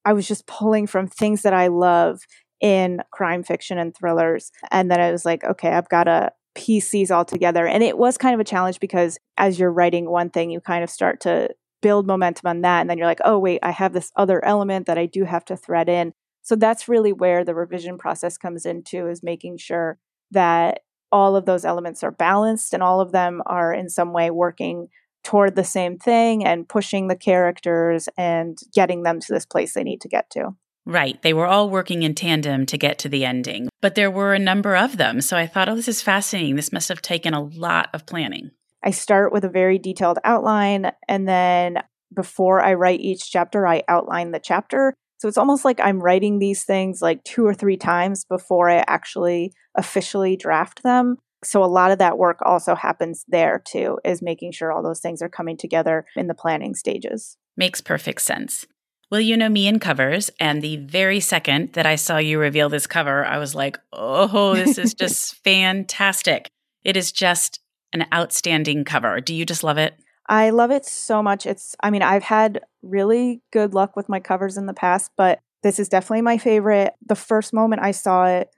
I 0.05 0.13
was 0.13 0.27
just 0.27 0.47
pulling 0.47 0.87
from 0.87 1.07
things 1.07 1.41
that 1.41 1.53
I 1.53 1.67
love 1.67 2.21
in 2.61 3.01
crime 3.11 3.43
fiction 3.43 3.77
and 3.77 3.95
thrillers. 3.95 4.51
And 4.71 4.89
then 4.89 4.99
I 4.99 5.11
was 5.11 5.25
like, 5.25 5.43
okay, 5.43 5.69
I've 5.69 5.89
got 5.89 6.05
to 6.05 6.31
piece 6.55 6.89
these 6.89 7.11
all 7.11 7.25
together. 7.25 7.67
And 7.67 7.83
it 7.83 7.97
was 7.97 8.17
kind 8.17 8.33
of 8.33 8.39
a 8.39 8.45
challenge 8.45 8.79
because 8.79 9.19
as 9.37 9.59
you're 9.59 9.71
writing 9.71 10.09
one 10.09 10.29
thing, 10.29 10.49
you 10.49 10.59
kind 10.59 10.83
of 10.83 10.89
start 10.89 11.21
to 11.21 11.49
build 11.81 12.07
momentum 12.07 12.47
on 12.47 12.61
that. 12.61 12.81
And 12.81 12.89
then 12.89 12.97
you're 12.97 13.07
like, 13.07 13.21
oh, 13.23 13.37
wait, 13.37 13.59
I 13.61 13.71
have 13.71 13.93
this 13.93 14.11
other 14.15 14.43
element 14.43 14.87
that 14.87 14.97
I 14.97 15.05
do 15.05 15.23
have 15.25 15.45
to 15.45 15.57
thread 15.57 15.87
in. 15.87 16.13
So 16.41 16.55
that's 16.55 16.87
really 16.87 17.13
where 17.13 17.43
the 17.43 17.53
revision 17.53 17.97
process 17.97 18.37
comes 18.37 18.65
into 18.65 19.07
is 19.07 19.21
making 19.21 19.57
sure 19.57 19.99
that 20.31 20.79
all 21.11 21.35
of 21.35 21.45
those 21.45 21.65
elements 21.65 22.03
are 22.03 22.11
balanced 22.11 22.73
and 22.73 22.81
all 22.81 23.01
of 23.01 23.11
them 23.11 23.41
are 23.45 23.73
in 23.73 23.89
some 23.89 24.13
way 24.13 24.31
working 24.31 24.87
toward 25.27 25.57
the 25.57 25.63
same 25.63 25.97
thing 25.97 26.45
and 26.45 26.69
pushing 26.69 27.09
the 27.09 27.15
characters 27.15 28.07
and 28.17 28.57
getting 28.73 29.03
them 29.03 29.19
to 29.19 29.33
this 29.33 29.45
place 29.45 29.73
they 29.73 29.83
need 29.83 29.99
to 29.99 30.07
get 30.07 30.29
to. 30.29 30.51
Right. 30.85 31.21
They 31.21 31.33
were 31.33 31.45
all 31.45 31.69
working 31.69 32.03
in 32.03 32.15
tandem 32.15 32.65
to 32.67 32.77
get 32.77 32.97
to 32.99 33.09
the 33.09 33.25
ending, 33.25 33.67
but 33.81 33.95
there 33.95 34.09
were 34.09 34.33
a 34.33 34.39
number 34.39 34.73
of 34.73 34.95
them. 34.95 35.19
So 35.19 35.35
I 35.35 35.45
thought, 35.45 35.67
oh, 35.67 35.75
this 35.75 35.89
is 35.89 36.01
fascinating. 36.01 36.55
This 36.55 36.71
must 36.71 36.87
have 36.87 37.01
taken 37.01 37.33
a 37.33 37.43
lot 37.43 37.89
of 37.93 38.05
planning. 38.05 38.51
I 38.81 38.91
start 38.91 39.33
with 39.33 39.43
a 39.43 39.49
very 39.49 39.77
detailed 39.77 40.17
outline, 40.23 40.93
and 41.09 41.27
then 41.27 41.83
before 42.15 42.61
I 42.61 42.75
write 42.75 43.01
each 43.01 43.29
chapter, 43.29 43.67
I 43.67 43.83
outline 43.89 44.31
the 44.31 44.39
chapter. 44.39 44.93
So 45.17 45.27
it's 45.27 45.37
almost 45.37 45.65
like 45.65 45.81
I'm 45.81 45.99
writing 45.99 46.39
these 46.39 46.63
things 46.63 47.01
like 47.01 47.21
two 47.25 47.45
or 47.45 47.53
three 47.53 47.75
times 47.75 48.23
before 48.23 48.69
I 48.69 48.85
actually 48.87 49.51
officially 49.75 50.37
draft 50.37 50.83
them. 50.83 51.17
So 51.43 51.63
a 51.63 51.65
lot 51.65 51.91
of 51.91 51.99
that 51.99 52.17
work 52.17 52.39
also 52.43 52.75
happens 52.75 53.23
there 53.27 53.61
too, 53.65 53.99
is 54.03 54.21
making 54.21 54.51
sure 54.51 54.71
all 54.71 54.83
those 54.83 54.99
things 54.99 55.21
are 55.21 55.29
coming 55.29 55.57
together 55.57 56.05
in 56.15 56.27
the 56.27 56.33
planning 56.33 56.73
stages. 56.73 57.37
Makes 57.55 57.81
perfect 57.81 58.21
sense. 58.21 58.65
Well, 59.09 59.21
you 59.21 59.37
know 59.37 59.47
me 59.47 59.67
in 59.67 59.79
covers, 59.79 60.29
and 60.37 60.61
the 60.61 60.77
very 60.77 61.21
second 61.21 61.73
that 61.73 61.85
I 61.85 61.95
saw 61.95 62.17
you 62.17 62.39
reveal 62.39 62.67
this 62.67 62.87
cover, 62.87 63.25
I 63.25 63.37
was 63.37 63.55
like, 63.55 63.79
oh, 63.93 64.53
this 64.53 64.77
is 64.77 64.93
just 64.99 65.35
fantastic. 65.45 66.49
It 66.83 66.97
is 66.97 67.13
just 67.13 67.61
an 67.93 68.05
outstanding 68.13 68.83
cover. 68.83 69.21
Do 69.21 69.33
you 69.33 69.45
just 69.45 69.63
love 69.63 69.77
it? 69.77 69.93
I 70.27 70.49
love 70.49 70.71
it 70.71 70.85
so 70.85 71.23
much. 71.23 71.45
It's, 71.45 71.73
I 71.81 71.89
mean, 71.89 72.01
I've 72.01 72.23
had 72.23 72.61
really 72.81 73.41
good 73.53 73.73
luck 73.73 73.95
with 73.95 74.09
my 74.09 74.19
covers 74.19 74.57
in 74.57 74.65
the 74.65 74.73
past, 74.73 75.11
but 75.15 75.39
this 75.63 75.79
is 75.79 75.87
definitely 75.87 76.21
my 76.21 76.37
favorite. 76.37 76.93
The 77.05 77.15
first 77.15 77.53
moment 77.53 77.81
I 77.81 77.91
saw 77.91 78.25
it, 78.25 78.49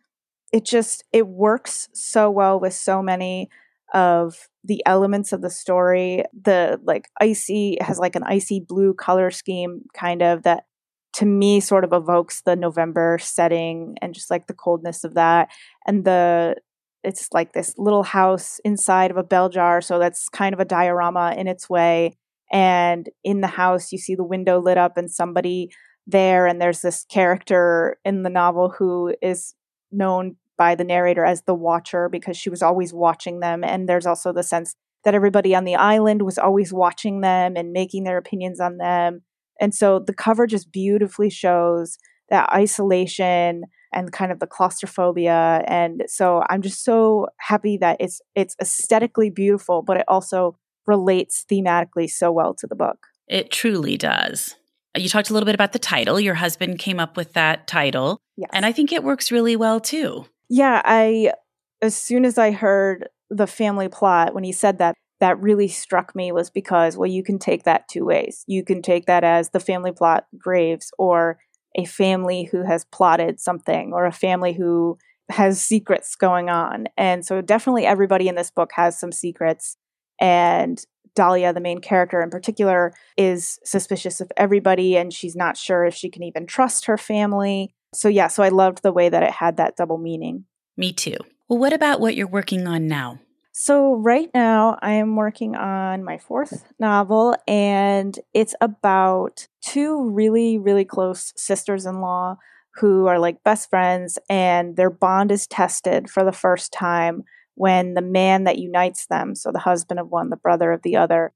it 0.52 0.66
just, 0.66 1.04
it 1.14 1.28
works 1.28 1.90
so 1.94 2.30
well 2.30 2.60
with 2.60 2.74
so 2.74 3.02
many 3.02 3.50
of 3.94 4.48
the 4.64 4.84
elements 4.86 5.32
of 5.34 5.42
the 5.42 5.50
story. 5.50 6.24
The 6.40 6.80
like 6.84 7.10
icy 7.20 7.78
has 7.82 8.00
like 8.00 8.16
an 8.16 8.24
icy 8.24 8.60
blue 8.60 8.94
color 8.94 9.32
scheme, 9.32 9.84
kind 9.94 10.22
of 10.22 10.44
that 10.44 10.66
to 11.14 11.26
me 11.26 11.60
sort 11.60 11.84
of 11.84 11.94
evokes 11.94 12.42
the 12.42 12.56
November 12.56 13.18
setting 13.20 13.96
and 14.02 14.14
just 14.14 14.30
like 14.30 14.48
the 14.48 14.54
coldness 14.54 15.04
of 15.04 15.16
that. 15.16 15.50
And 15.88 16.06
the 16.06 16.56
it's 17.04 17.30
like 17.32 17.54
this 17.54 17.74
little 17.78 18.04
house 18.04 18.60
inside 18.66 19.10
of 19.10 19.18
a 19.18 19.24
bell 19.24 19.50
jar. 19.50 19.82
So 19.82 20.00
that's 20.00 20.28
kind 20.30 20.54
of 20.54 20.60
a 20.60 20.66
diorama 20.66 21.34
in 21.38 21.48
its 21.48 21.70
way. 21.70 22.18
And 22.52 23.10
in 23.24 23.42
the 23.42 23.48
house, 23.48 23.92
you 23.92 23.98
see 23.98 24.16
the 24.16 24.24
window 24.24 24.60
lit 24.60 24.78
up 24.78 24.98
and 24.98 25.10
somebody 25.10 25.70
there. 26.06 26.46
And 26.46 26.62
there's 26.62 26.82
this 26.82 27.06
character 27.06 27.98
in 28.04 28.24
the 28.24 28.30
novel 28.30 28.74
who 28.78 29.16
is 29.22 29.54
known 29.92 30.36
by 30.58 30.76
the 30.76 30.84
narrator 30.84 31.24
as 31.24 31.44
the 31.44 31.56
watcher 31.56 32.10
because 32.10 32.38
she 32.38 32.50
was 32.50 32.62
always 32.62 32.94
watching 32.94 33.40
them. 33.40 33.64
And 33.64 33.88
there's 33.88 34.06
also 34.06 34.34
the 34.34 34.44
sense 34.44 34.76
that 35.06 35.16
everybody 35.16 35.56
on 35.56 35.64
the 35.64 35.76
island 35.76 36.24
was 36.24 36.38
always 36.38 36.74
watching 36.74 37.22
them 37.22 37.56
and 37.56 37.72
making 37.72 38.04
their 38.04 38.18
opinions 38.18 38.60
on 38.60 38.78
them. 38.78 39.22
And 39.62 39.74
so 39.74 40.00
the 40.00 40.14
cover 40.14 40.48
just 40.48 40.72
beautifully 40.72 41.30
shows 41.30 41.98
that 42.30 42.50
isolation 42.54 43.64
and 43.94 44.12
kind 44.12 44.32
of 44.32 44.40
the 44.40 44.48
claustrophobia. 44.48 45.64
And 45.68 46.04
so 46.08 46.44
I'm 46.50 46.62
just 46.62 46.84
so 46.84 47.28
happy 47.40 47.78
that 47.78 47.98
it's 48.00 48.22
it's 48.36 48.56
aesthetically 48.62 49.30
beautiful, 49.30 49.82
but 49.82 49.98
it 49.98 50.06
also 50.08 50.58
relates 50.86 51.46
thematically 51.50 52.10
so 52.10 52.32
well 52.32 52.54
to 52.56 52.68
the 52.68 52.76
book. 52.76 53.08
It 53.28 53.52
truly 53.52 53.98
does. 53.98 54.56
You 54.98 55.10
talked 55.10 55.30
a 55.30 55.34
little 55.34 55.46
bit 55.46 55.56
about 55.56 55.74
the 55.74 55.80
title. 55.80 56.20
Your 56.20 56.36
husband 56.36 56.80
came 56.80 57.00
up 57.00 57.16
with 57.16 57.34
that 57.34 57.68
title. 57.68 58.20
Yes. 58.38 58.50
And 58.54 58.66
I 58.66 58.72
think 58.72 58.92
it 58.92 59.04
works 59.04 59.32
really 59.32 59.56
well 59.56 59.80
too. 59.80 60.26
Yeah, 60.50 60.82
I 60.84 61.34
as 61.82 61.96
soon 61.96 62.26
as 62.26 62.38
I 62.38 62.52
heard 62.52 63.08
the 63.30 63.48
family 63.48 63.88
plot 63.88 64.34
when 64.34 64.44
he 64.44 64.52
said 64.52 64.80
that 64.80 64.96
that 65.20 65.40
really 65.40 65.68
struck 65.68 66.16
me 66.16 66.32
was 66.32 66.50
because 66.50 66.98
well 66.98 67.10
you 67.10 67.24
can 67.24 67.38
take 67.38 67.64
that 67.64 67.88
two 67.88 68.06
ways. 68.06 68.44
You 68.48 68.64
can 68.64 68.82
take 68.82 69.06
that 69.06 69.24
as 69.24 69.50
the 69.50 69.60
family 69.60 69.92
plot 69.92 70.26
graves 70.38 70.92
or 70.98 71.38
a 71.78 71.86
family 71.86 72.46
who 72.46 72.64
has 72.64 72.86
plotted 72.86 73.40
something 73.40 73.94
or 73.94 74.06
a 74.06 74.12
family 74.12 74.54
who 74.54 74.98
has 75.30 75.62
secrets 75.62 76.16
going 76.16 76.50
on. 76.50 76.88
And 76.98 77.24
so 77.24 77.42
definitely 77.42 77.86
everybody 77.86 78.28
in 78.28 78.36
this 78.36 78.50
book 78.50 78.72
has 78.74 79.00
some 79.00 79.12
secrets 79.12 79.78
and 80.20 80.84
Dahlia, 81.16 81.54
the 81.54 81.60
main 81.60 81.80
character 81.80 82.22
in 82.22 82.30
particular, 82.30 82.94
is 83.18 83.60
suspicious 83.64 84.22
of 84.22 84.32
everybody 84.38 84.98
and 84.98 85.14
she's 85.14 85.36
not 85.36 85.58
sure 85.58 85.86
if 85.86 85.94
she 85.94 86.10
can 86.10 86.24
even 86.24 86.46
trust 86.46 86.86
her 86.86 86.98
family. 86.98 87.74
So, 87.94 88.08
yeah, 88.08 88.28
so 88.28 88.44
I 88.44 88.50
loved 88.50 88.84
the 88.84 88.94
way 88.94 89.10
that 89.10 89.24
it 89.24 89.32
had 89.32 89.58
that 89.58 89.76
double 89.76 89.98
meaning. 89.98 90.46
Me 90.78 90.94
too. 90.94 91.18
Well, 91.48 91.60
what 91.60 91.74
about 91.74 92.00
what 92.00 92.16
you're 92.16 92.28
working 92.28 92.68
on 92.68 92.88
now? 92.88 93.20
So, 93.52 93.96
right 93.96 94.30
now, 94.34 94.78
I 94.82 94.94
am 94.94 95.18
working 95.18 95.56
on 95.56 96.04
my 96.04 96.18
fourth 96.18 96.64
novel, 96.80 97.36
and 97.46 98.18
it's 98.34 98.56
about 98.62 99.48
two 99.62 100.10
really, 100.12 100.58
really 100.58 100.86
close 100.86 101.34
sisters 101.36 101.86
in 101.86 102.00
law 102.00 102.38
who 102.76 103.08
are 103.08 103.20
like 103.20 103.44
best 103.44 103.70
friends, 103.70 104.18
and 104.30 104.78
their 104.78 104.90
bond 104.90 105.32
is 105.32 105.48
tested 105.48 106.10
for 106.10 106.24
the 106.24 106.32
first 106.32 106.72
time 106.72 107.24
when 107.60 107.94
the 107.94 108.02
man 108.02 108.46
that 108.46 108.58
unites 108.58 109.08
them, 109.08 109.36
so 109.36 109.52
the 109.52 109.60
husband 109.60 110.00
of 110.00 110.08
one, 110.08 110.30
the 110.30 110.38
brother 110.38 110.72
of 110.72 110.82
the 110.82 110.96
other, 110.96 111.34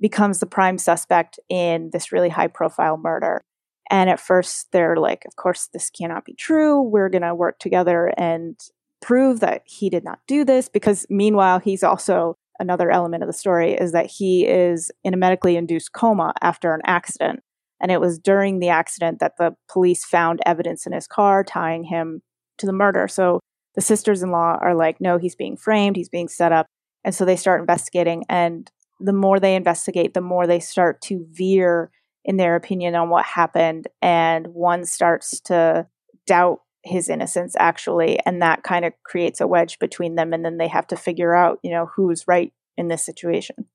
becomes 0.00 0.40
the 0.40 0.46
prime 0.46 0.78
suspect 0.78 1.38
in 1.48 1.90
this 1.92 2.10
really 2.10 2.28
high 2.28 2.48
profile 2.48 2.96
murder. 2.96 3.40
And 3.88 4.10
at 4.10 4.18
first, 4.18 4.72
they're 4.72 4.96
like, 4.96 5.24
of 5.26 5.36
course, 5.36 5.68
this 5.72 5.88
cannot 5.88 6.24
be 6.24 6.34
true. 6.34 6.82
We're 6.82 7.08
going 7.08 7.22
to 7.22 7.36
work 7.36 7.60
together 7.60 8.12
and 8.16 8.58
prove 9.00 9.38
that 9.40 9.62
he 9.64 9.88
did 9.88 10.02
not 10.02 10.18
do 10.26 10.44
this. 10.44 10.68
Because 10.68 11.06
meanwhile, 11.08 11.60
he's 11.60 11.84
also 11.84 12.34
another 12.58 12.90
element 12.90 13.22
of 13.22 13.28
the 13.28 13.32
story 13.32 13.74
is 13.74 13.92
that 13.92 14.06
he 14.06 14.48
is 14.48 14.90
in 15.04 15.14
a 15.14 15.16
medically 15.16 15.54
induced 15.54 15.92
coma 15.92 16.34
after 16.42 16.74
an 16.74 16.80
accident. 16.84 17.44
And 17.80 17.92
it 17.92 18.00
was 18.00 18.18
during 18.18 18.58
the 18.58 18.70
accident 18.70 19.20
that 19.20 19.36
the 19.38 19.54
police 19.68 20.04
found 20.04 20.40
evidence 20.44 20.84
in 20.84 20.92
his 20.92 21.06
car 21.06 21.44
tying 21.44 21.84
him 21.84 22.22
to 22.58 22.66
the 22.66 22.72
murder. 22.72 23.06
So 23.06 23.38
the 23.74 23.80
sisters 23.80 24.22
in 24.22 24.30
law 24.30 24.58
are 24.60 24.74
like, 24.74 25.00
no, 25.00 25.18
he's 25.18 25.34
being 25.34 25.56
framed, 25.56 25.96
he's 25.96 26.08
being 26.08 26.28
set 26.28 26.52
up. 26.52 26.66
And 27.04 27.14
so 27.14 27.24
they 27.24 27.36
start 27.36 27.60
investigating. 27.60 28.24
And 28.28 28.70
the 28.98 29.12
more 29.12 29.40
they 29.40 29.54
investigate, 29.54 30.14
the 30.14 30.20
more 30.20 30.46
they 30.46 30.60
start 30.60 31.00
to 31.02 31.26
veer 31.30 31.90
in 32.24 32.36
their 32.36 32.56
opinion 32.56 32.94
on 32.94 33.08
what 33.08 33.24
happened. 33.24 33.86
And 34.02 34.48
one 34.48 34.84
starts 34.84 35.40
to 35.42 35.86
doubt 36.26 36.60
his 36.84 37.08
innocence, 37.08 37.54
actually. 37.58 38.18
And 38.26 38.42
that 38.42 38.62
kind 38.62 38.84
of 38.84 38.92
creates 39.04 39.40
a 39.40 39.46
wedge 39.46 39.78
between 39.78 40.14
them. 40.16 40.32
And 40.32 40.44
then 40.44 40.58
they 40.58 40.68
have 40.68 40.86
to 40.88 40.96
figure 40.96 41.34
out, 41.34 41.58
you 41.62 41.70
know, 41.70 41.90
who's 41.94 42.28
right 42.28 42.52
in 42.76 42.88
this 42.88 43.04
situation. 43.04 43.66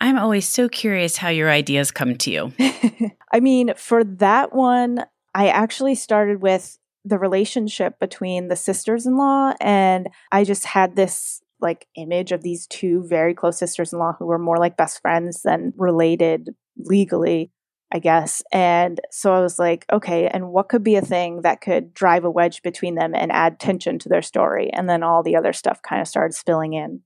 I'm 0.00 0.18
always 0.18 0.46
so 0.46 0.68
curious 0.68 1.16
how 1.16 1.30
your 1.30 1.50
ideas 1.50 1.90
come 1.90 2.16
to 2.16 2.30
you. 2.30 2.52
I 3.32 3.40
mean, 3.40 3.72
for 3.76 4.04
that 4.04 4.54
one, 4.54 5.04
I 5.34 5.48
actually 5.48 5.94
started 5.94 6.42
with 6.42 6.78
the 7.06 7.18
relationship 7.18 7.98
between 8.00 8.48
the 8.48 8.56
sisters 8.56 9.06
in 9.06 9.16
law. 9.16 9.54
And 9.60 10.08
I 10.32 10.44
just 10.44 10.64
had 10.66 10.96
this 10.96 11.40
like 11.60 11.86
image 11.96 12.32
of 12.32 12.42
these 12.42 12.66
two 12.66 13.04
very 13.08 13.32
close 13.32 13.58
sisters 13.58 13.92
in 13.92 13.98
law 13.98 14.14
who 14.18 14.26
were 14.26 14.38
more 14.38 14.58
like 14.58 14.76
best 14.76 15.00
friends 15.00 15.42
than 15.42 15.72
related 15.76 16.50
legally, 16.76 17.50
I 17.94 18.00
guess. 18.00 18.42
And 18.52 19.00
so 19.10 19.32
I 19.32 19.40
was 19.40 19.58
like, 19.58 19.86
okay, 19.90 20.26
and 20.26 20.48
what 20.48 20.68
could 20.68 20.82
be 20.82 20.96
a 20.96 21.00
thing 21.00 21.42
that 21.42 21.60
could 21.60 21.94
drive 21.94 22.24
a 22.24 22.30
wedge 22.30 22.62
between 22.62 22.96
them 22.96 23.14
and 23.14 23.32
add 23.32 23.60
tension 23.60 23.98
to 24.00 24.08
their 24.08 24.22
story? 24.22 24.70
And 24.72 24.88
then 24.88 25.02
all 25.02 25.22
the 25.22 25.36
other 25.36 25.52
stuff 25.52 25.80
kind 25.82 26.02
of 26.02 26.08
started 26.08 26.34
spilling 26.34 26.74
in. 26.74 27.02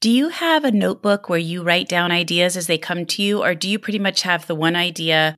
Do 0.00 0.10
you 0.10 0.28
have 0.28 0.64
a 0.64 0.70
notebook 0.70 1.28
where 1.28 1.40
you 1.40 1.64
write 1.64 1.88
down 1.88 2.12
ideas 2.12 2.56
as 2.56 2.68
they 2.68 2.78
come 2.78 3.04
to 3.06 3.22
you, 3.22 3.42
or 3.42 3.56
do 3.56 3.68
you 3.68 3.80
pretty 3.80 3.98
much 3.98 4.22
have 4.22 4.46
the 4.46 4.54
one 4.54 4.76
idea 4.76 5.36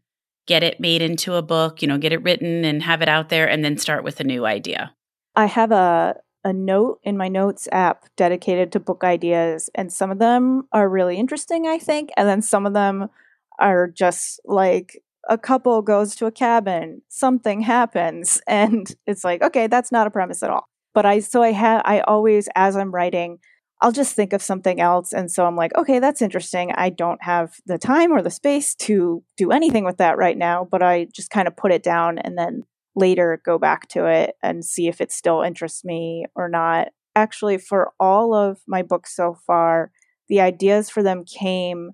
get 0.51 0.65
it 0.65 0.81
made 0.81 1.01
into 1.01 1.35
a 1.35 1.43
book, 1.43 1.81
you 1.81 1.87
know, 1.87 1.97
get 1.97 2.13
it 2.13 2.25
written 2.25 2.65
and 2.65 2.83
have 2.83 3.03
it 3.03 3.09
out 3.09 3.29
there 3.29 3.49
and 3.49 3.65
then 3.65 3.79
start 3.79 4.03
with 4.03 4.19
a 4.19 4.25
new 4.25 4.45
idea? 4.45 4.93
I 5.37 5.47
have 5.47 5.71
a 5.71 6.17
a 6.43 6.53
note 6.53 6.99
in 7.05 7.17
my 7.17 7.29
notes 7.29 7.69
app 7.71 8.07
dedicated 8.17 8.73
to 8.73 8.81
book 8.81 9.05
ideas 9.05 9.69
and 9.75 9.93
some 9.93 10.11
of 10.11 10.19
them 10.19 10.67
are 10.73 10.89
really 10.89 11.19
interesting, 11.19 11.69
I 11.69 11.79
think, 11.79 12.11
and 12.17 12.27
then 12.27 12.43
some 12.43 12.67
of 12.67 12.73
them 12.73 13.11
are 13.59 13.87
just 13.87 14.41
like 14.45 15.01
a 15.29 15.39
couple 15.39 15.83
goes 15.83 16.17
to 16.17 16.27
a 16.27 16.33
cabin, 16.33 17.03
something 17.09 17.61
happens 17.61 18.41
and 18.49 18.93
it's 19.07 19.23
like, 19.23 19.43
okay, 19.43 19.69
that's 19.69 19.93
not 19.93 20.09
a 20.09 20.11
premise 20.11 20.43
at 20.43 20.51
all. 20.51 20.67
But 20.95 21.07
I 21.07 21.21
so 21.21 21.43
I 21.43 21.53
have 21.53 21.83
I 21.85 22.01
always 22.01 22.49
as 22.57 22.77
I'm 22.77 22.91
writing 22.91 23.39
I'll 23.83 23.93
just 23.93 24.15
think 24.15 24.33
of 24.33 24.43
something 24.43 24.81
else. 24.81 25.13
And 25.13 25.31
so 25.31 25.47
I'm 25.47 25.57
like, 25.57 25.75
okay, 25.75 25.99
that's 26.01 26.21
interesting. 26.21 26.73
I 26.75 26.91
don't 26.91 27.23
have 27.23 27.55
the 27.65 27.79
time 27.79 28.13
or 28.13 28.21
the 28.21 28.31
space 28.31 28.75
to 28.77 29.23
do 29.39 29.51
anything 29.51 29.85
with 29.85 29.97
that 29.99 30.19
right 30.19 30.37
now, 30.37 30.69
but 30.71 30.83
I 30.83 31.07
just 31.15 31.31
kind 31.31 31.49
of 31.49 31.57
put 31.57 31.73
it 31.73 31.83
down 31.83 32.19
and 32.19 32.37
then 32.37 32.65
later 32.95 33.41
go 33.45 33.59
back 33.59 33.89
to 33.89 34.07
it 34.07 34.35
and 34.43 34.65
see 34.65 34.89
if 34.89 35.01
it 35.01 35.11
still 35.11 35.41
interests 35.41 35.85
me 35.85 36.27
or 36.35 36.49
not. 36.49 36.89
Actually, 37.17 37.57
for 37.57 37.93
all 37.99 38.35
of 38.35 38.61
my 38.69 38.83
books 38.83 39.17
so 39.17 39.35
far, 39.47 39.91
the 40.29 40.41
ideas 40.41 40.91
for 40.91 41.03
them 41.03 41.25
came 41.25 41.93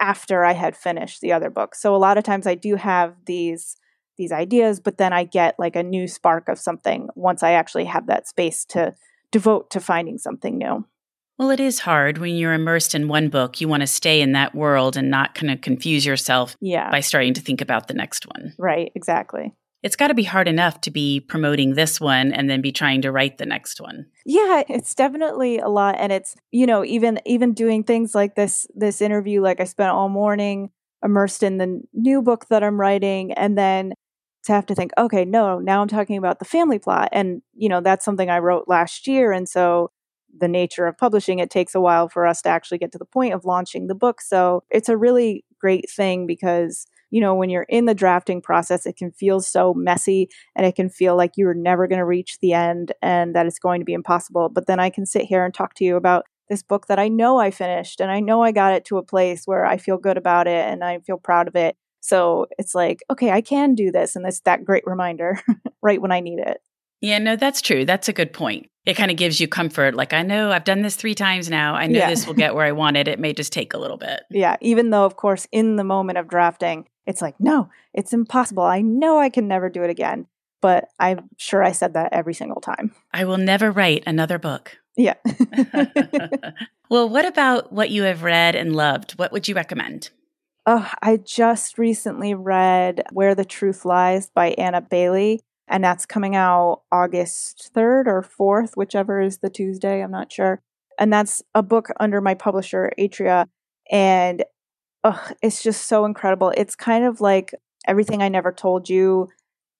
after 0.00 0.44
I 0.44 0.52
had 0.52 0.76
finished 0.76 1.20
the 1.20 1.32
other 1.32 1.50
books. 1.50 1.80
So 1.80 1.94
a 1.94 1.98
lot 1.98 2.18
of 2.18 2.24
times 2.24 2.46
I 2.46 2.54
do 2.54 2.76
have 2.76 3.14
these 3.26 3.76
these 4.16 4.30
ideas, 4.30 4.78
but 4.78 4.96
then 4.96 5.12
I 5.12 5.24
get 5.24 5.56
like 5.58 5.74
a 5.74 5.82
new 5.82 6.06
spark 6.06 6.48
of 6.48 6.58
something 6.58 7.08
once 7.16 7.42
I 7.42 7.52
actually 7.52 7.86
have 7.86 8.06
that 8.06 8.28
space 8.28 8.64
to 8.66 8.94
devote 9.32 9.70
to 9.70 9.80
finding 9.80 10.18
something 10.18 10.56
new. 10.56 10.84
Well, 11.38 11.50
it 11.50 11.60
is 11.60 11.80
hard 11.80 12.18
when 12.18 12.36
you're 12.36 12.52
immersed 12.52 12.94
in 12.94 13.08
one 13.08 13.28
book. 13.28 13.60
You 13.60 13.68
want 13.68 13.80
to 13.80 13.88
stay 13.88 14.20
in 14.20 14.32
that 14.32 14.54
world 14.54 14.96
and 14.96 15.10
not 15.10 15.34
kind 15.34 15.50
of 15.50 15.60
confuse 15.60 16.06
yourself 16.06 16.56
yeah. 16.60 16.90
by 16.90 17.00
starting 17.00 17.34
to 17.34 17.40
think 17.40 17.60
about 17.60 17.88
the 17.88 17.94
next 17.94 18.26
one. 18.26 18.54
Right, 18.56 18.92
exactly. 18.94 19.52
It's 19.82 19.96
got 19.96 20.08
to 20.08 20.14
be 20.14 20.22
hard 20.22 20.48
enough 20.48 20.80
to 20.82 20.90
be 20.90 21.20
promoting 21.20 21.74
this 21.74 22.00
one 22.00 22.32
and 22.32 22.48
then 22.48 22.62
be 22.62 22.72
trying 22.72 23.02
to 23.02 23.12
write 23.12 23.36
the 23.36 23.46
next 23.46 23.80
one. 23.80 24.06
Yeah, 24.24 24.62
it's 24.68 24.94
definitely 24.94 25.58
a 25.58 25.68
lot 25.68 25.96
and 25.98 26.10
it's, 26.10 26.36
you 26.52 26.66
know, 26.66 26.84
even 26.84 27.20
even 27.26 27.52
doing 27.52 27.84
things 27.84 28.14
like 28.14 28.34
this 28.34 28.66
this 28.74 29.02
interview 29.02 29.42
like 29.42 29.60
I 29.60 29.64
spent 29.64 29.90
all 29.90 30.08
morning 30.08 30.70
immersed 31.04 31.42
in 31.42 31.58
the 31.58 31.82
new 31.92 32.22
book 32.22 32.46
that 32.48 32.64
I'm 32.64 32.80
writing 32.80 33.32
and 33.32 33.58
then 33.58 33.92
to 34.44 34.52
have 34.52 34.64
to 34.66 34.74
think, 34.74 34.92
okay, 34.96 35.26
no, 35.26 35.58
now 35.58 35.82
I'm 35.82 35.88
talking 35.88 36.16
about 36.16 36.38
the 36.38 36.44
family 36.46 36.78
plot 36.78 37.10
and, 37.12 37.42
you 37.54 37.68
know, 37.68 37.82
that's 37.82 38.06
something 38.06 38.30
I 38.30 38.38
wrote 38.38 38.64
last 38.68 39.06
year 39.06 39.32
and 39.32 39.46
so 39.46 39.90
the 40.38 40.48
nature 40.48 40.86
of 40.86 40.98
publishing, 40.98 41.38
it 41.38 41.50
takes 41.50 41.74
a 41.74 41.80
while 41.80 42.08
for 42.08 42.26
us 42.26 42.42
to 42.42 42.48
actually 42.48 42.78
get 42.78 42.92
to 42.92 42.98
the 42.98 43.04
point 43.04 43.34
of 43.34 43.44
launching 43.44 43.86
the 43.86 43.94
book. 43.94 44.20
So 44.20 44.62
it's 44.70 44.88
a 44.88 44.96
really 44.96 45.44
great 45.60 45.88
thing 45.90 46.26
because, 46.26 46.86
you 47.10 47.20
know, 47.20 47.34
when 47.34 47.50
you're 47.50 47.66
in 47.68 47.86
the 47.86 47.94
drafting 47.94 48.40
process, 48.40 48.86
it 48.86 48.96
can 48.96 49.12
feel 49.12 49.40
so 49.40 49.74
messy 49.74 50.28
and 50.56 50.66
it 50.66 50.74
can 50.74 50.88
feel 50.88 51.16
like 51.16 51.32
you're 51.36 51.54
never 51.54 51.86
going 51.86 51.98
to 51.98 52.04
reach 52.04 52.38
the 52.40 52.52
end 52.52 52.92
and 53.02 53.34
that 53.34 53.46
it's 53.46 53.58
going 53.58 53.80
to 53.80 53.84
be 53.84 53.94
impossible. 53.94 54.48
But 54.48 54.66
then 54.66 54.80
I 54.80 54.90
can 54.90 55.06
sit 55.06 55.22
here 55.22 55.44
and 55.44 55.54
talk 55.54 55.74
to 55.74 55.84
you 55.84 55.96
about 55.96 56.24
this 56.48 56.62
book 56.62 56.86
that 56.88 56.98
I 56.98 57.08
know 57.08 57.38
I 57.38 57.50
finished 57.50 58.00
and 58.00 58.10
I 58.10 58.20
know 58.20 58.42
I 58.42 58.52
got 58.52 58.74
it 58.74 58.84
to 58.86 58.98
a 58.98 59.02
place 59.02 59.46
where 59.46 59.64
I 59.64 59.78
feel 59.78 59.96
good 59.96 60.18
about 60.18 60.46
it 60.46 60.66
and 60.66 60.84
I 60.84 60.98
feel 61.00 61.16
proud 61.16 61.48
of 61.48 61.56
it. 61.56 61.76
So 62.00 62.46
it's 62.58 62.74
like, 62.74 63.02
okay, 63.10 63.30
I 63.30 63.40
can 63.40 63.74
do 63.74 63.90
this. 63.90 64.14
And 64.14 64.26
it's 64.26 64.40
that 64.40 64.64
great 64.64 64.82
reminder 64.86 65.40
right 65.82 66.02
when 66.02 66.12
I 66.12 66.20
need 66.20 66.38
it. 66.38 66.58
Yeah, 67.00 67.18
no, 67.18 67.36
that's 67.36 67.62
true. 67.62 67.86
That's 67.86 68.08
a 68.08 68.12
good 68.12 68.32
point 68.32 68.68
it 68.86 68.94
kind 68.94 69.10
of 69.10 69.16
gives 69.16 69.40
you 69.40 69.48
comfort. 69.48 69.94
Like, 69.94 70.12
I 70.12 70.22
know 70.22 70.52
I've 70.52 70.64
done 70.64 70.82
this 70.82 70.96
three 70.96 71.14
times 71.14 71.48
now. 71.48 71.74
I 71.74 71.86
know 71.86 72.00
yeah. 72.00 72.10
this 72.10 72.26
will 72.26 72.34
get 72.34 72.54
where 72.54 72.66
I 72.66 72.72
want 72.72 72.96
it. 72.96 73.08
It 73.08 73.18
may 73.18 73.32
just 73.32 73.52
take 73.52 73.72
a 73.72 73.78
little 73.78 73.96
bit. 73.96 74.22
Yeah. 74.30 74.56
Even 74.60 74.90
though, 74.90 75.04
of 75.04 75.16
course, 75.16 75.46
in 75.52 75.76
the 75.76 75.84
moment 75.84 76.18
of 76.18 76.28
drafting, 76.28 76.86
it's 77.06 77.22
like, 77.22 77.34
no, 77.38 77.70
it's 77.94 78.12
impossible. 78.12 78.62
I 78.62 78.82
know 78.82 79.18
I 79.18 79.30
can 79.30 79.48
never 79.48 79.70
do 79.70 79.82
it 79.82 79.90
again. 79.90 80.26
But 80.60 80.88
I'm 80.98 81.28
sure 81.36 81.62
I 81.62 81.72
said 81.72 81.92
that 81.92 82.14
every 82.14 82.32
single 82.32 82.60
time. 82.60 82.94
I 83.12 83.26
will 83.26 83.36
never 83.36 83.70
write 83.70 84.02
another 84.06 84.38
book. 84.38 84.78
Yeah. 84.96 85.14
well, 86.88 87.06
what 87.06 87.26
about 87.26 87.70
what 87.70 87.90
you 87.90 88.04
have 88.04 88.22
read 88.22 88.54
and 88.54 88.74
loved? 88.74 89.12
What 89.12 89.30
would 89.30 89.46
you 89.46 89.54
recommend? 89.54 90.08
Oh, 90.64 90.90
I 91.02 91.18
just 91.18 91.76
recently 91.76 92.32
read 92.32 93.02
Where 93.12 93.34
the 93.34 93.44
Truth 93.44 93.84
Lies 93.84 94.30
by 94.30 94.52
Anna 94.52 94.80
Bailey 94.80 95.42
and 95.68 95.82
that's 95.82 96.06
coming 96.06 96.36
out 96.36 96.82
August 96.92 97.70
3rd 97.74 98.06
or 98.06 98.22
4th, 98.22 98.76
whichever 98.76 99.20
is 99.20 99.38
the 99.38 99.50
Tuesday, 99.50 100.02
I'm 100.02 100.10
not 100.10 100.32
sure. 100.32 100.60
And 100.98 101.12
that's 101.12 101.42
a 101.54 101.62
book 101.62 101.88
under 101.98 102.20
my 102.20 102.34
publisher, 102.34 102.92
Atria. 102.98 103.46
And 103.90 104.44
it's 105.42 105.62
just 105.62 105.86
so 105.86 106.04
incredible. 106.04 106.52
It's 106.56 106.76
kind 106.76 107.04
of 107.04 107.20
like 107.20 107.54
everything 107.86 108.22
I 108.22 108.28
never 108.28 108.52
told 108.52 108.88
you 108.88 109.28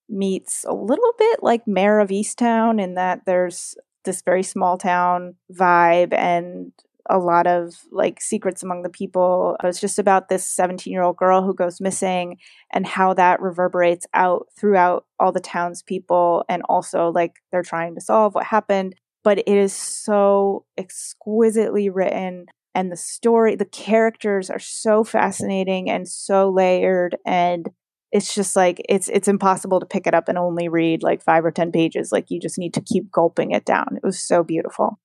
meets 0.09 0.65
a 0.65 0.75
little 0.75 1.15
bit 1.19 1.43
like 1.43 1.67
Mare 1.67 2.01
of 2.01 2.11
Easttown 2.11 2.83
in 2.83 2.95
that 2.95 3.23
there's 3.27 3.75
this 4.05 4.23
very 4.23 4.43
small 4.43 4.77
town 4.77 5.35
vibe 5.53 6.13
and 6.13 6.73
a 7.09 7.19
lot 7.19 7.47
of 7.47 7.75
like 7.91 8.21
secrets 8.21 8.63
among 8.63 8.83
the 8.83 8.89
people. 8.89 9.57
But 9.61 9.69
it's 9.69 9.81
just 9.81 9.99
about 9.99 10.29
this 10.29 10.49
17 10.49 10.93
year 10.93 11.03
old 11.03 11.17
girl 11.17 11.43
who 11.43 11.55
goes 11.55 11.81
missing 11.81 12.39
and 12.73 12.87
how 12.87 13.15
that 13.15 13.41
reverberates 13.41 14.07
out 14.15 14.47
throughout 14.59 15.07
all 15.19 15.33
the 15.33 15.41
townspeople 15.41 16.45
and 16.49 16.63
also 16.69 17.11
like 17.11 17.35
they're 17.53 17.63
trying 17.63 17.95
to 17.95 18.01
solve 18.01 18.35
what 18.35 18.47
happened. 18.47 18.95
But 19.23 19.39
it 19.39 19.49
is 19.49 19.73
so 19.73 20.67
exquisitely 20.77 21.89
written 21.89 22.47
and 22.75 22.91
the 22.91 22.97
story, 22.97 23.55
the 23.55 23.65
characters 23.65 24.51
are 24.51 24.59
so 24.59 25.05
fascinating 25.05 25.89
and 25.89 26.09
so 26.09 26.51
layered 26.51 27.17
and 27.25 27.71
it's 28.11 28.33
just 28.33 28.55
like 28.55 28.81
it's 28.89 29.09
it's 29.09 29.27
impossible 29.27 29.81
to 29.81 29.87
pick 29.87 30.07
it 30.07 30.15
up 30.15 30.29
and 30.29 30.39
only 30.39 30.69
read 30.69 31.03
like 31.03 31.23
5 31.23 31.45
or 31.45 31.51
10 31.51 31.73
pages 31.73 32.13
like 32.13 32.31
you 32.31 32.41
just 32.41 32.59
need 32.59 32.73
to 32.75 32.81
keep 32.81 33.11
gulping 33.11 33.51
it 33.51 33.65
down. 33.65 33.97
It 33.97 34.07
was 34.07 34.21
so 34.21 34.45
beautiful. 34.45 34.99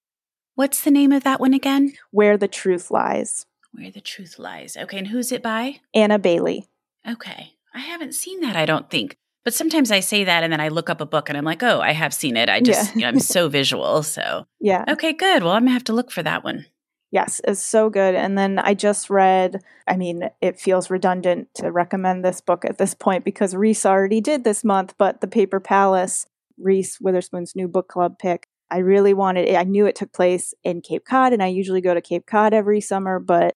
What's 0.60 0.82
the 0.82 0.91
name 0.91 1.13
of 1.13 1.24
that 1.24 1.39
one 1.39 1.54
again? 1.54 1.93
Where 2.12 2.36
the 2.36 2.50
Truth 2.50 2.91
Lies. 2.91 3.45
Where 3.72 3.91
the 3.91 4.02
Truth 4.02 4.38
Lies. 4.38 4.76
Okay, 4.76 4.98
and 4.98 5.08
who's 5.08 5.32
it 5.32 5.41
by? 5.41 5.80
Anna 5.93 6.19
Bailey. 6.19 6.67
Okay. 7.10 7.54
I 7.74 7.80
haven't 7.80 8.13
seen 8.13 8.41
that, 8.41 8.58
I 8.58 8.65
don't 8.65 8.89
think. 8.89 9.15
But 9.45 9.54
sometimes 9.54 9.89
I 9.89 10.02
say 10.02 10.26
that 10.26 10.43
and 10.43 10.52
then 10.52 10.60
I 10.60 10.67
look 10.67 10.89
up 10.89 11.00
a 11.00 11.06
book 11.06 11.30
and 11.30 11.38
I'm 11.38 11.45
like, 11.45 11.63
oh, 11.63 11.80
I 11.80 11.93
have 11.93 12.13
seen 12.13 12.36
it. 12.36 12.50
I 12.50 12.60
just, 12.60 12.89
yeah. 12.89 12.93
you 12.93 13.02
know, 13.04 13.08
I'm 13.08 13.19
so 13.22 13.48
visual. 13.48 14.04
So, 14.04 14.48
yeah. 14.60 14.84
Okay, 14.89 15.13
good. 15.13 15.43
Well, 15.43 15.54
I'm 15.54 15.62
going 15.62 15.69
to 15.69 15.74
have 15.76 15.86
to 15.86 15.93
look 15.93 16.12
for 16.12 16.24
that 16.24 16.43
one. 16.43 16.65
Yes, 17.10 17.39
it's 17.45 17.63
so 17.63 17.89
good. 17.89 18.13
And 18.13 18.38
then 18.38 18.60
I 18.60 18.74
just 18.74 19.10
read, 19.10 19.63
I 19.88 19.95
mean, 19.95 20.30
it 20.41 20.60
feels 20.60 20.89
redundant 20.89 21.48
to 21.56 21.72
recommend 21.72 22.26
this 22.26 22.41
book 22.41 22.65
at 22.65 22.78
this 22.78 22.93
point 22.93 23.24
because 23.24 23.56
Reese 23.56 23.86
already 23.86 24.19
did 24.19 24.43
this 24.43 24.65
month, 24.65 24.93
but 24.98 25.22
The 25.22 25.28
Paper 25.28 25.62
Palace, 25.62 26.26
Reese 26.58 27.00
Witherspoon's 27.00 27.56
new 27.56 27.69
book 27.69 27.88
club 27.88 28.19
pick. 28.19 28.49
I 28.72 28.80
really 28.80 29.14
wanted 29.14 29.54
I 29.56 29.64
knew 29.64 29.86
it 29.86 29.96
took 29.96 30.14
place 30.14 30.54
in 30.64 30.82
Cape 30.82 31.06
Cod, 31.06 31.34
and 31.34 31.44
I 31.44 31.48
usually 31.48 31.82
go 31.82 31.94
to 31.94 32.02
Cape 32.02 32.26
Cod 32.26 32.54
every 32.54 32.82
summer, 32.82 33.20
but 33.20 33.54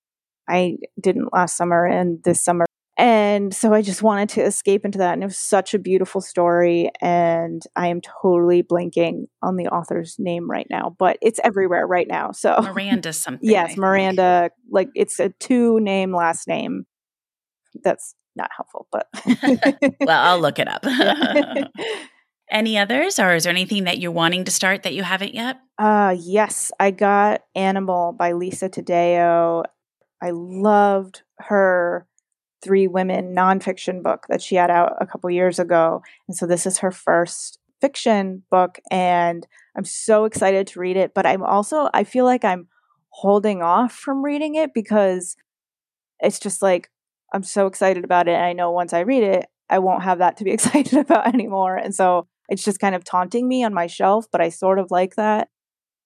I 0.47 0.77
didn't 0.99 1.33
last 1.33 1.55
summer 1.55 1.85
and 1.85 2.21
this 2.23 2.43
summer 2.43 2.65
and 2.95 3.53
so 3.55 3.73
I 3.73 3.81
just 3.81 4.03
wanted 4.03 4.29
to 4.29 4.43
escape 4.43 4.85
into 4.85 4.99
that. 4.99 5.13
And 5.13 5.23
it 5.23 5.27
was 5.27 5.37
such 5.37 5.73
a 5.73 5.79
beautiful 5.79 6.21
story. 6.21 6.91
And 7.01 7.63
I 7.75 7.87
am 7.87 8.01
totally 8.01 8.61
blanking 8.61 9.25
on 9.41 9.55
the 9.55 9.67
author's 9.67 10.17
name 10.19 10.49
right 10.49 10.67
now, 10.69 10.95
but 10.99 11.17
it's 11.21 11.39
everywhere 11.43 11.87
right 11.87 12.07
now. 12.07 12.31
So 12.31 12.55
Miranda 12.61 13.11
something. 13.13 13.49
yes, 13.49 13.77
Miranda. 13.77 14.51
Like 14.69 14.89
it's 14.93 15.19
a 15.19 15.29
two 15.39 15.79
name 15.79 16.15
last 16.15 16.47
name. 16.47 16.85
That's 17.83 18.13
not 18.35 18.51
helpful, 18.55 18.87
but 18.91 19.07
well, 19.99 20.21
I'll 20.21 20.39
look 20.39 20.59
it 20.59 20.67
up. 20.67 20.85
Any 22.49 22.77
others, 22.77 23.19
or 23.19 23.33
is 23.33 23.43
there 23.43 23.51
anything 23.51 23.85
that 23.85 23.99
you're 23.99 24.11
wanting 24.11 24.43
to 24.45 24.51
start 24.51 24.83
that 24.83 24.93
you 24.93 25.03
haven't 25.03 25.33
yet? 25.33 25.59
Uh 25.77 26.15
yes, 26.17 26.71
I 26.79 26.91
got 26.91 27.41
Animal 27.55 28.13
by 28.13 28.33
Lisa 28.33 28.69
Taddeo. 28.69 29.63
I 30.21 30.31
loved 30.31 31.23
her 31.39 32.07
three 32.63 32.87
women 32.87 33.35
nonfiction 33.35 34.01
book 34.01 34.25
that 34.29 34.41
she 34.41 34.55
had 34.55 34.71
out 34.71 34.95
a 35.01 35.05
couple 35.05 35.29
years 35.29 35.59
ago. 35.59 36.01
And 36.27 36.37
so 36.37 36.45
this 36.47 36.65
is 36.65 36.77
her 36.79 36.91
first 36.91 37.59
fiction 37.81 38.43
book 38.49 38.79
and 38.89 39.45
I'm 39.75 39.83
so 39.83 40.23
excited 40.23 40.67
to 40.67 40.79
read 40.79 40.95
it, 40.95 41.13
but 41.13 41.25
I'm 41.25 41.43
also 41.43 41.89
I 41.93 42.05
feel 42.05 42.25
like 42.25 42.45
I'm 42.45 42.67
holding 43.09 43.61
off 43.61 43.93
from 43.93 44.23
reading 44.23 44.55
it 44.55 44.73
because 44.73 45.35
it's 46.19 46.39
just 46.39 46.61
like 46.61 46.89
I'm 47.33 47.43
so 47.43 47.67
excited 47.67 48.03
about 48.03 48.27
it 48.27 48.35
and 48.35 48.45
I 48.45 48.53
know 48.53 48.71
once 48.71 48.93
I 48.93 49.01
read 49.01 49.23
it 49.23 49.47
I 49.69 49.79
won't 49.79 50.03
have 50.03 50.19
that 50.19 50.37
to 50.37 50.43
be 50.43 50.51
excited 50.57 50.97
about 50.99 51.27
anymore. 51.27 51.75
And 51.75 51.93
so 51.93 52.27
it's 52.53 52.63
just 52.63 52.79
kind 52.79 52.93
of 52.93 53.03
taunting 53.03 53.47
me 53.47 53.63
on 53.63 53.73
my 53.73 53.87
shelf, 53.87 54.27
but 54.31 54.39
I 54.39 54.49
sort 54.49 54.77
of 54.77 54.91
like 54.91 55.15
that. 55.15 55.49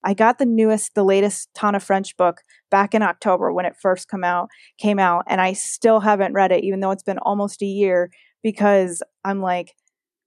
I 0.02 0.14
got 0.14 0.38
the 0.38 0.46
newest, 0.46 0.96
the 0.96 1.04
latest 1.04 1.50
Tana 1.54 1.82
French 1.82 2.16
book 2.16 2.42
back 2.72 2.96
in 2.96 3.02
October 3.02 3.52
when 3.52 3.66
it 3.66 3.76
first 3.76 4.08
come 4.08 4.24
out, 4.24 4.48
came 4.78 4.98
out, 4.98 5.26
and 5.28 5.42
I 5.42 5.52
still 5.52 6.00
haven't 6.00 6.34
read 6.34 6.54
it, 6.54 6.64
even 6.64 6.80
though 6.80 6.92
it's 6.92 7.04
been 7.04 7.18
almost 7.18 7.62
a 7.62 7.66
year, 7.66 8.12
because 8.44 9.04
I'm 9.26 9.42
like, 9.42 9.74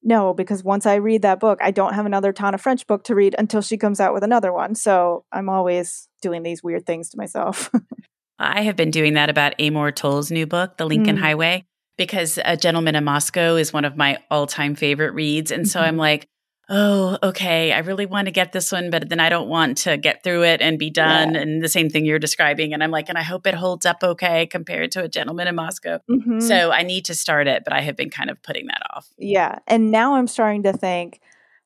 no, 0.02 0.34
because 0.34 0.62
once 0.62 0.84
I 0.84 0.96
read 0.96 1.22
that 1.22 1.40
book, 1.40 1.58
I 1.62 1.70
don't 1.70 1.94
have 1.94 2.04
another 2.04 2.34
Tana 2.34 2.58
French 2.58 2.86
book 2.86 3.04
to 3.04 3.14
read 3.14 3.34
until 3.38 3.62
she 3.62 3.78
comes 3.78 3.98
out 3.98 4.12
with 4.12 4.22
another 4.22 4.52
one. 4.52 4.74
So 4.74 5.24
I'm 5.32 5.48
always 5.48 6.06
doing 6.20 6.42
these 6.42 6.62
weird 6.62 6.84
things 6.84 7.08
to 7.10 7.16
myself. 7.16 7.70
I 8.38 8.62
have 8.62 8.76
been 8.76 8.90
doing 8.90 9.14
that 9.14 9.30
about 9.30 9.54
Amor 9.58 9.92
Towles' 9.92 10.30
new 10.30 10.46
book, 10.46 10.76
The 10.76 10.86
Lincoln 10.86 11.16
mm. 11.16 11.20
Highway, 11.20 11.66
because 11.96 12.38
A 12.44 12.56
Gentleman 12.56 12.94
in 12.94 13.04
Moscow 13.04 13.56
is 13.56 13.72
one 13.72 13.84
of 13.84 13.96
my 13.96 14.18
all 14.30 14.46
time 14.46 14.74
favorite 14.74 15.14
reads. 15.14 15.50
And 15.50 15.68
so 15.68 15.80
mm-hmm. 15.80 15.88
I'm 15.88 15.96
like, 15.96 16.26
oh, 16.72 17.18
okay, 17.20 17.72
I 17.72 17.80
really 17.80 18.06
want 18.06 18.26
to 18.26 18.30
get 18.30 18.52
this 18.52 18.70
one, 18.70 18.90
but 18.90 19.08
then 19.08 19.18
I 19.18 19.28
don't 19.28 19.48
want 19.48 19.78
to 19.78 19.96
get 19.96 20.22
through 20.22 20.44
it 20.44 20.62
and 20.62 20.78
be 20.78 20.88
done. 20.88 21.34
Yeah. 21.34 21.40
And 21.40 21.62
the 21.62 21.68
same 21.68 21.90
thing 21.90 22.04
you're 22.04 22.20
describing. 22.20 22.72
And 22.72 22.82
I'm 22.82 22.92
like, 22.92 23.08
and 23.08 23.18
I 23.18 23.22
hope 23.22 23.46
it 23.46 23.54
holds 23.54 23.84
up 23.84 23.98
okay 24.02 24.46
compared 24.46 24.92
to 24.92 25.02
a 25.02 25.08
gentleman 25.08 25.48
in 25.48 25.56
Moscow. 25.56 25.98
Mm-hmm. 26.08 26.38
So 26.38 26.70
I 26.70 26.82
need 26.82 27.06
to 27.06 27.14
start 27.14 27.48
it, 27.48 27.64
but 27.64 27.72
I 27.72 27.80
have 27.80 27.96
been 27.96 28.08
kind 28.08 28.30
of 28.30 28.40
putting 28.42 28.68
that 28.68 28.82
off. 28.94 29.08
Yeah. 29.18 29.58
And 29.66 29.90
now 29.90 30.14
I'm 30.14 30.28
starting 30.28 30.62
to 30.62 30.72
think 30.72 31.20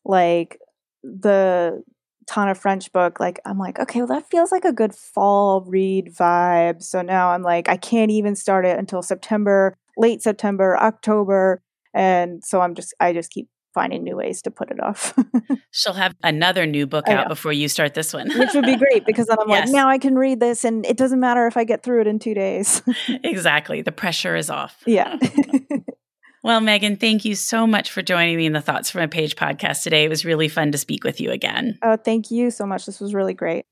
like 0.07 0.59
the 1.03 1.85
Tana 2.27 2.55
French 2.55 2.91
book, 2.91 3.21
like 3.21 3.41
I'm 3.45 3.59
like, 3.59 3.79
okay, 3.79 3.99
well 3.99 4.09
that 4.09 4.31
feels 4.31 4.51
like 4.51 4.65
a 4.65 4.73
good 4.73 4.95
fall 4.95 5.61
read 5.67 6.15
vibe. 6.15 6.83
So 6.83 7.03
now 7.03 7.29
I'm 7.29 7.43
like, 7.43 7.69
I 7.69 7.77
can't 7.77 8.11
even 8.11 8.35
start 8.35 8.65
it 8.65 8.79
until 8.79 9.03
September, 9.03 9.77
late 9.97 10.23
September, 10.23 10.77
October. 10.77 11.63
And 11.93 12.43
so 12.45 12.61
I'm 12.61 12.75
just 12.75 12.95
I 13.01 13.13
just 13.13 13.31
keep 13.31 13.49
finding 13.75 14.05
new 14.05 14.17
ways 14.17 14.41
to 14.43 14.51
put 14.51 14.71
it 14.71 14.81
off. 14.81 15.13
She'll 15.73 15.95
have 15.95 16.15
another 16.23 16.65
new 16.65 16.87
book 16.87 17.09
out 17.09 17.29
before 17.29 17.53
you 17.53 17.69
start 17.69 17.95
this 17.95 18.15
one. 18.15 18.31
Which 18.39 18.55
would 18.55 18.65
be 18.65 18.77
great 18.77 19.05
because 19.07 19.27
then 19.27 19.37
I'm 19.41 19.49
yes. 19.49 19.67
like, 19.67 19.75
now 19.75 19.89
I 19.89 19.99
can 19.99 20.15
read 20.15 20.41
this 20.41 20.65
and 20.65 20.87
it 20.87 20.97
doesn't 20.97 21.21
matter 21.21 21.47
if 21.47 21.57
I 21.57 21.65
get 21.65 21.83
through 21.83 22.03
it 22.03 22.07
in 22.07 22.21
two 22.21 22.35
days. 22.35 22.83
exactly. 23.09 23.83
The 23.83 23.93
pressure 23.93 24.37
is 24.37 24.49
off. 24.49 24.83
Yeah. 24.87 25.19
well, 26.45 26.61
Megan, 26.61 26.97
thank 26.97 27.25
you 27.25 27.35
so 27.35 27.67
much 27.67 27.91
for 27.91 28.01
joining 28.01 28.37
me 28.37 28.47
in 28.47 28.53
the 28.53 28.63
Thoughts 28.63 28.91
from 28.91 29.03
a 29.03 29.09
Page 29.09 29.35
podcast 29.35 29.83
today. 29.83 30.05
It 30.05 30.09
was 30.09 30.25
really 30.25 30.49
fun 30.49 30.71
to 30.73 30.79
speak 30.79 31.03
with 31.03 31.21
you 31.21 31.33
again. 31.33 31.79
Oh, 31.83 31.97
thank 31.97 32.31
you 32.31 32.51
so 32.51 32.65
much. 32.65 32.87
This 32.87 33.01
was 33.01 33.13
really 33.13 33.35
great. 33.35 33.67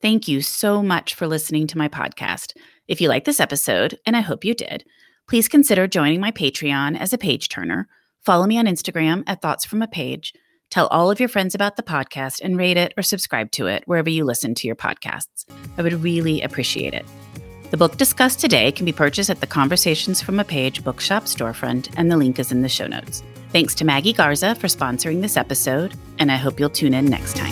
Thank 0.00 0.26
you 0.26 0.40
so 0.40 0.82
much 0.82 1.14
for 1.14 1.26
listening 1.26 1.66
to 1.68 1.78
my 1.78 1.88
podcast. 1.88 2.56
If 2.88 3.00
you 3.00 3.08
like 3.08 3.24
this 3.24 3.38
episode, 3.38 3.98
and 4.04 4.16
I 4.16 4.20
hope 4.20 4.44
you 4.44 4.54
did, 4.54 4.84
please 5.28 5.48
consider 5.48 5.86
joining 5.86 6.20
my 6.20 6.30
Patreon 6.30 6.98
as 6.98 7.12
a 7.12 7.18
page 7.18 7.48
turner 7.48 7.88
Follow 8.22 8.46
me 8.46 8.56
on 8.56 8.66
Instagram 8.66 9.24
at 9.26 9.42
Thoughts 9.42 9.64
from 9.64 9.82
a 9.82 9.88
Page. 9.88 10.32
Tell 10.70 10.86
all 10.86 11.10
of 11.10 11.18
your 11.18 11.28
friends 11.28 11.54
about 11.56 11.76
the 11.76 11.82
podcast 11.82 12.40
and 12.40 12.56
rate 12.56 12.76
it 12.76 12.94
or 12.96 13.02
subscribe 13.02 13.50
to 13.52 13.66
it 13.66 13.82
wherever 13.86 14.08
you 14.08 14.24
listen 14.24 14.54
to 14.54 14.66
your 14.66 14.76
podcasts. 14.76 15.44
I 15.76 15.82
would 15.82 15.92
really 15.94 16.40
appreciate 16.40 16.94
it. 16.94 17.04
The 17.72 17.76
book 17.76 17.96
discussed 17.96 18.38
today 18.38 18.70
can 18.70 18.86
be 18.86 18.92
purchased 18.92 19.28
at 19.28 19.40
the 19.40 19.46
Conversations 19.46 20.22
from 20.22 20.38
a 20.38 20.44
Page 20.44 20.84
bookshop 20.84 21.24
storefront, 21.24 21.92
and 21.96 22.10
the 22.10 22.16
link 22.16 22.38
is 22.38 22.52
in 22.52 22.62
the 22.62 22.68
show 22.68 22.86
notes. 22.86 23.24
Thanks 23.50 23.74
to 23.76 23.84
Maggie 23.84 24.12
Garza 24.12 24.54
for 24.54 24.68
sponsoring 24.68 25.20
this 25.20 25.36
episode, 25.36 25.94
and 26.18 26.30
I 26.30 26.36
hope 26.36 26.60
you'll 26.60 26.70
tune 26.70 26.94
in 26.94 27.06
next 27.06 27.36
time. 27.36 27.51